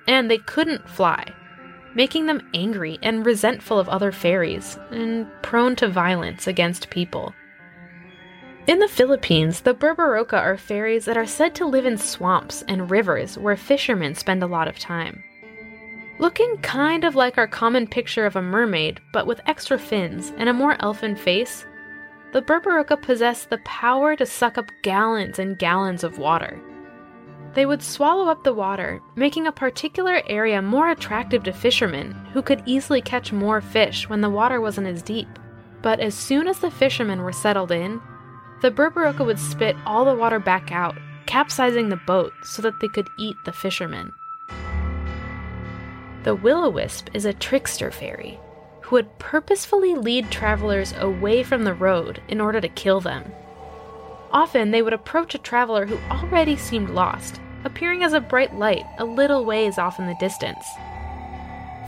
and 0.09 0.30
they 0.30 0.38
couldn't 0.38 0.88
fly, 0.88 1.33
making 1.94 2.26
them 2.26 2.48
angry 2.54 2.98
and 3.02 3.24
resentful 3.24 3.78
of 3.78 3.88
other 3.88 4.12
fairies 4.12 4.78
and 4.90 5.26
prone 5.42 5.76
to 5.76 5.88
violence 5.88 6.46
against 6.46 6.90
people. 6.90 7.35
In 8.66 8.78
the 8.78 8.88
Philippines, 8.88 9.61
the 9.61 9.74
Berberoka 9.74 10.38
are 10.38 10.56
fairies 10.56 11.04
that 11.04 11.16
are 11.16 11.26
said 11.26 11.54
to 11.56 11.66
live 11.66 11.87
in 11.87 11.98
swamps 11.98 12.62
and 12.68 12.90
rivers 12.90 13.37
where 13.37 13.56
fishermen 13.56 14.14
spend 14.14 14.42
a 14.42 14.46
lot 14.46 14.68
of 14.68 14.78
time. 14.78 15.24
Looking 16.20 16.59
kind 16.59 17.04
of 17.04 17.16
like 17.16 17.38
our 17.38 17.46
common 17.46 17.87
picture 17.87 18.26
of 18.26 18.37
a 18.37 18.42
mermaid, 18.42 19.00
but 19.11 19.26
with 19.26 19.40
extra 19.46 19.78
fins 19.78 20.35
and 20.37 20.50
a 20.50 20.52
more 20.52 20.76
elfin 20.80 21.16
face, 21.16 21.64
the 22.35 22.42
Berberoka 22.42 23.00
possess 23.00 23.46
the 23.46 23.56
power 23.64 24.14
to 24.16 24.26
suck 24.26 24.59
up 24.59 24.70
gallons 24.83 25.38
and 25.38 25.59
gallons 25.59 26.04
of 26.04 26.18
water. 26.18 26.61
They 27.54 27.64
would 27.64 27.83
swallow 27.83 28.28
up 28.28 28.44
the 28.44 28.52
water, 28.52 29.00
making 29.16 29.46
a 29.46 29.52
particular 29.52 30.20
area 30.26 30.61
more 30.61 30.90
attractive 30.90 31.42
to 31.44 31.54
fishermen 31.54 32.12
who 32.35 32.42
could 32.42 32.62
easily 32.66 33.00
catch 33.00 33.33
more 33.33 33.62
fish 33.62 34.06
when 34.06 34.20
the 34.20 34.28
water 34.28 34.61
wasn't 34.61 34.88
as 34.88 35.00
deep. 35.00 35.38
But 35.80 36.00
as 36.00 36.14
soon 36.14 36.48
as 36.48 36.59
the 36.59 36.70
fishermen 36.70 37.22
were 37.22 37.33
settled 37.33 37.72
in, 37.72 37.98
the 38.61 38.70
Berberoka 38.70 39.24
would 39.24 39.38
spit 39.38 39.74
all 39.87 40.04
the 40.04 40.14
water 40.14 40.38
back 40.38 40.70
out, 40.70 40.98
capsizing 41.24 41.88
the 41.88 41.96
boat 41.96 42.35
so 42.44 42.61
that 42.61 42.78
they 42.83 42.88
could 42.88 43.09
eat 43.18 43.37
the 43.46 43.54
fishermen. 43.54 44.12
The 46.22 46.35
will 46.35 46.64
o 46.64 46.68
wisp 46.68 47.09
is 47.14 47.24
a 47.24 47.33
trickster 47.33 47.90
fairy 47.90 48.38
who 48.83 48.96
would 48.96 49.18
purposefully 49.18 49.94
lead 49.94 50.30
travelers 50.30 50.92
away 50.98 51.42
from 51.42 51.64
the 51.64 51.72
road 51.72 52.20
in 52.28 52.40
order 52.40 52.61
to 52.61 52.68
kill 52.68 53.00
them. 53.00 53.33
Often 54.30 54.70
they 54.70 54.83
would 54.83 54.92
approach 54.92 55.35
a 55.35 55.38
traveler 55.38 55.87
who 55.87 55.98
already 56.11 56.56
seemed 56.56 56.90
lost, 56.90 57.40
appearing 57.64 58.02
as 58.02 58.12
a 58.12 58.20
bright 58.20 58.54
light 58.54 58.85
a 58.98 59.04
little 59.04 59.44
ways 59.44 59.78
off 59.78 59.98
in 59.98 60.06
the 60.06 60.16
distance. 60.20 60.64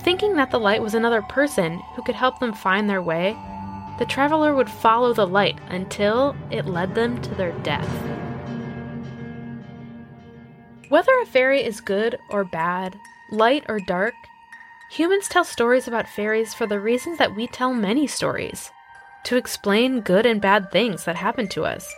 Thinking 0.03 0.35
that 0.37 0.51
the 0.51 0.59
light 0.59 0.83
was 0.83 0.95
another 0.95 1.23
person 1.23 1.79
who 1.95 2.03
could 2.03 2.15
help 2.15 2.41
them 2.41 2.53
find 2.53 2.89
their 2.89 3.03
way, 3.03 3.37
the 3.99 4.07
traveler 4.07 4.55
would 4.55 4.71
follow 4.71 5.13
the 5.13 5.27
light 5.27 5.59
until 5.69 6.35
it 6.51 6.67
led 6.67 6.95
them 6.95 7.21
to 7.23 7.35
their 7.35 7.53
death. 7.63 7.89
Whether 10.89 11.13
a 11.21 11.27
fairy 11.27 11.63
is 11.63 11.81
good 11.81 12.19
or 12.31 12.45
bad, 12.45 12.99
light 13.33 13.65
or 13.69 13.81
dark, 13.81 14.15
humans 14.91 15.29
tell 15.29 15.45
stories 15.45 15.89
about 15.89 16.09
fairies 16.09 16.53
for 16.53 16.67
the 16.67 16.79
reasons 16.79 17.19
that 17.19 17.35
we 17.35 17.47
tell 17.47 17.73
many 17.73 18.07
stories 18.07 18.71
to 19.25 19.37
explain 19.37 20.01
good 20.01 20.27
and 20.27 20.41
bad 20.41 20.71
things 20.71 21.05
that 21.05 21.17
happen 21.17 21.49
to 21.49 21.65
us, 21.65 21.93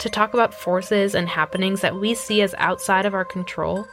to 0.00 0.10
talk 0.10 0.34
about 0.34 0.52
forces 0.52 1.14
and 1.14 1.28
happenings 1.28 1.80
that 1.80 1.96
we 1.96 2.14
see 2.14 2.42
as 2.42 2.54
outside 2.58 3.06
of 3.06 3.14
our 3.14 3.24
control. 3.24 3.86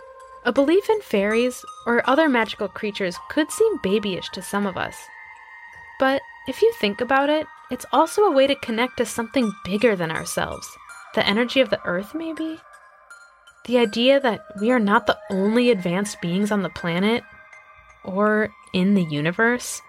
A 0.43 0.51
belief 0.51 0.89
in 0.89 0.99
fairies 1.01 1.63
or 1.85 2.07
other 2.09 2.27
magical 2.27 2.67
creatures 2.67 3.17
could 3.29 3.49
seem 3.51 3.79
babyish 3.81 4.29
to 4.29 4.41
some 4.41 4.65
of 4.65 4.75
us. 4.75 4.97
But 5.99 6.21
if 6.47 6.61
you 6.61 6.73
think 6.73 6.99
about 6.99 7.29
it, 7.29 7.47
it's 7.71 7.85
also 7.93 8.23
a 8.23 8.31
way 8.31 8.47
to 8.47 8.55
connect 8.55 8.97
to 8.97 9.05
something 9.05 9.53
bigger 9.63 9.95
than 9.95 10.11
ourselves. 10.11 10.67
The 11.15 11.25
energy 11.25 11.61
of 11.61 11.69
the 11.69 11.83
earth, 11.85 12.13
maybe? 12.13 12.59
The 13.65 13.77
idea 13.77 14.19
that 14.19 14.45
we 14.59 14.71
are 14.71 14.79
not 14.79 15.07
the 15.07 15.17
only 15.29 15.71
advanced 15.71 16.19
beings 16.19 16.51
on 16.51 16.63
the 16.63 16.69
planet 16.69 17.23
or 18.03 18.49
in 18.73 18.93
the 18.93 19.03
universe. 19.03 19.81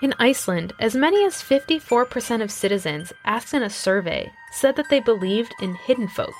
In 0.00 0.14
Iceland, 0.18 0.72
as 0.78 0.94
many 0.94 1.26
as 1.26 1.42
54% 1.42 2.42
of 2.42 2.50
citizens 2.50 3.12
asked 3.24 3.52
in 3.52 3.62
a 3.62 3.68
survey 3.68 4.32
said 4.52 4.76
that 4.76 4.88
they 4.88 5.00
believed 5.00 5.54
in 5.60 5.74
hidden 5.74 6.08
folk 6.08 6.34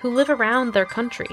who 0.00 0.14
live 0.14 0.30
around 0.30 0.72
their 0.72 0.86
country. 0.86 1.28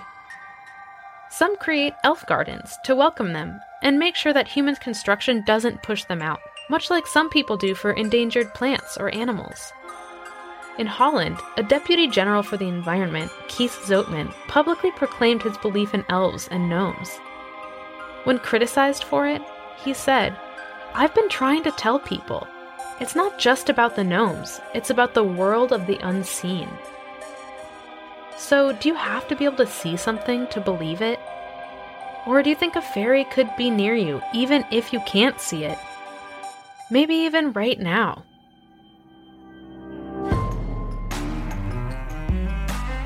Some 1.29 1.55
create 1.57 1.93
elf 2.03 2.25
gardens 2.25 2.77
to 2.85 2.95
welcome 2.95 3.33
them 3.33 3.59
and 3.83 3.99
make 3.99 4.15
sure 4.15 4.33
that 4.33 4.47
human 4.47 4.75
construction 4.75 5.43
doesn't 5.45 5.83
push 5.83 6.03
them 6.05 6.21
out, 6.21 6.39
much 6.69 6.89
like 6.89 7.05
some 7.05 7.29
people 7.29 7.57
do 7.57 7.75
for 7.75 7.91
endangered 7.91 8.53
plants 8.55 8.97
or 8.97 9.13
animals. 9.13 9.71
In 10.79 10.87
Holland, 10.87 11.37
a 11.57 11.63
deputy 11.63 12.07
general 12.07 12.41
for 12.41 12.57
the 12.57 12.67
environment, 12.67 13.31
Kees 13.47 13.71
Zoutman, 13.71 14.33
publicly 14.47 14.89
proclaimed 14.91 15.43
his 15.43 15.57
belief 15.59 15.93
in 15.93 16.03
elves 16.09 16.47
and 16.49 16.67
gnomes. 16.67 17.09
When 18.23 18.39
criticized 18.39 19.03
for 19.03 19.27
it, 19.27 19.41
he 19.83 19.93
said, 19.93 20.35
I've 20.95 21.13
been 21.13 21.29
trying 21.29 21.63
to 21.63 21.71
tell 21.71 21.99
people. 21.99 22.47
It's 22.99 23.15
not 23.15 23.37
just 23.37 23.69
about 23.69 23.95
the 23.95 24.03
gnomes, 24.03 24.61
it's 24.73 24.89
about 24.89 25.13
the 25.13 25.23
world 25.23 25.73
of 25.73 25.85
the 25.85 25.97
unseen. 25.97 26.69
So, 28.35 28.73
do 28.73 28.89
you 28.89 28.95
have 28.95 29.27
to 29.27 29.35
be 29.35 29.45
able 29.45 29.57
to 29.57 29.67
see 29.67 29.95
something 29.95 30.47
to 30.47 30.59
believe 30.59 31.01
it? 31.01 31.19
Or 32.25 32.41
do 32.41 32.49
you 32.49 32.55
think 32.55 32.75
a 32.75 32.81
fairy 32.81 33.25
could 33.25 33.49
be 33.57 33.69
near 33.69 33.95
you 33.95 34.21
even 34.33 34.65
if 34.71 34.91
you 34.91 35.01
can't 35.01 35.39
see 35.39 35.65
it? 35.65 35.77
Maybe 36.89 37.13
even 37.13 37.53
right 37.53 37.79
now. 37.79 38.23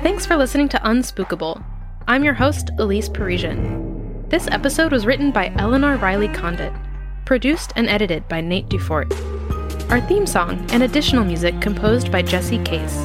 Thanks 0.08 0.24
for 0.24 0.36
listening 0.38 0.70
to 0.70 0.78
Unspookable. 0.78 1.62
I'm 2.06 2.24
your 2.24 2.32
host, 2.32 2.70
Elise 2.78 3.10
Parisian. 3.10 4.24
This 4.30 4.48
episode 4.48 4.90
was 4.90 5.04
written 5.04 5.30
by 5.30 5.50
Ellenor 5.50 6.00
Riley 6.00 6.28
Condit, 6.28 6.72
produced 7.26 7.74
and 7.76 7.90
edited 7.90 8.26
by 8.26 8.40
Nate 8.40 8.70
DuFort. 8.70 9.12
Our 9.90 10.00
theme 10.00 10.24
song 10.24 10.66
and 10.72 10.82
additional 10.82 11.26
music 11.26 11.60
composed 11.60 12.10
by 12.10 12.22
Jesse 12.22 12.64
Case. 12.64 12.96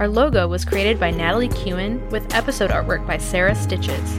Our 0.00 0.08
logo 0.08 0.48
was 0.48 0.64
created 0.64 0.98
by 0.98 1.12
Natalie 1.12 1.50
Khuen 1.50 2.10
with 2.10 2.34
episode 2.34 2.72
artwork 2.72 3.06
by 3.06 3.18
Sarah 3.18 3.54
Stitches. 3.54 4.10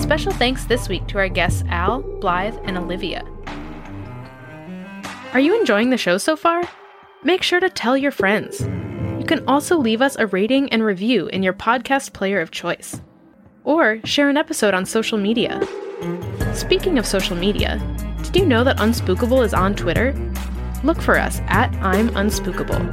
Special 0.00 0.30
thanks 0.30 0.66
this 0.66 0.88
week 0.88 1.04
to 1.08 1.18
our 1.18 1.28
guests 1.28 1.64
Al, 1.66 2.00
Blythe, 2.20 2.58
and 2.62 2.78
Olivia. 2.78 3.24
Are 5.32 5.40
you 5.40 5.58
enjoying 5.58 5.90
the 5.90 5.98
show 5.98 6.16
so 6.16 6.36
far? 6.36 6.62
Make 7.24 7.42
sure 7.42 7.58
to 7.58 7.68
tell 7.68 7.96
your 7.96 8.12
friends. 8.12 8.64
You 9.32 9.38
can 9.38 9.48
also 9.48 9.78
leave 9.78 10.02
us 10.02 10.14
a 10.18 10.26
rating 10.26 10.68
and 10.74 10.84
review 10.84 11.26
in 11.28 11.42
your 11.42 11.54
podcast 11.54 12.12
player 12.12 12.42
of 12.42 12.50
choice. 12.50 13.00
Or 13.64 13.98
share 14.04 14.28
an 14.28 14.36
episode 14.36 14.74
on 14.74 14.84
social 14.84 15.16
media. 15.16 15.66
Speaking 16.52 16.98
of 16.98 17.06
social 17.06 17.34
media, 17.34 17.80
did 18.24 18.36
you 18.36 18.44
know 18.44 18.62
that 18.62 18.76
Unspookable 18.76 19.42
is 19.42 19.54
on 19.54 19.74
Twitter? 19.74 20.12
Look 20.84 21.00
for 21.00 21.18
us 21.18 21.40
at 21.46 21.74
I'm 21.76 22.10
Unspookable. 22.10 22.84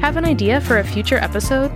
Have 0.00 0.16
an 0.16 0.24
idea 0.24 0.58
for 0.62 0.78
a 0.78 0.84
future 0.84 1.18
episode? 1.18 1.70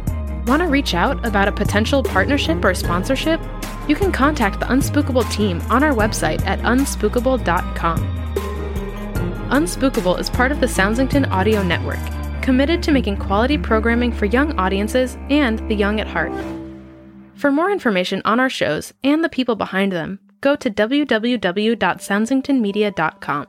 Want 0.48 0.62
to 0.62 0.68
reach 0.68 0.94
out 0.94 1.22
about 1.26 1.48
a 1.48 1.52
potential 1.52 2.02
partnership 2.02 2.64
or 2.64 2.72
sponsorship? 2.72 3.42
You 3.88 3.94
can 3.94 4.10
contact 4.10 4.58
the 4.58 4.66
Unspookable 4.66 5.30
team 5.30 5.60
on 5.68 5.84
our 5.84 5.92
website 5.92 6.40
at 6.46 6.60
unspookable.com. 6.60 7.98
Unspookable 9.50 10.18
is 10.18 10.30
part 10.30 10.50
of 10.50 10.60
the 10.60 10.66
Soundsington 10.66 11.30
Audio 11.30 11.62
Network, 11.62 12.00
committed 12.42 12.82
to 12.82 12.92
making 12.92 13.16
quality 13.16 13.56
programming 13.56 14.12
for 14.12 14.26
young 14.26 14.52
audiences 14.58 15.16
and 15.30 15.58
the 15.70 15.74
young 15.74 15.98
at 16.00 16.06
heart. 16.06 16.34
For 17.34 17.50
more 17.50 17.70
information 17.70 18.20
on 18.24 18.40
our 18.40 18.50
shows 18.50 18.92
and 19.02 19.24
the 19.24 19.28
people 19.28 19.56
behind 19.56 19.92
them, 19.92 20.18
go 20.40 20.56
to 20.56 20.70
www.soundsingtonmedia.com. 20.70 23.46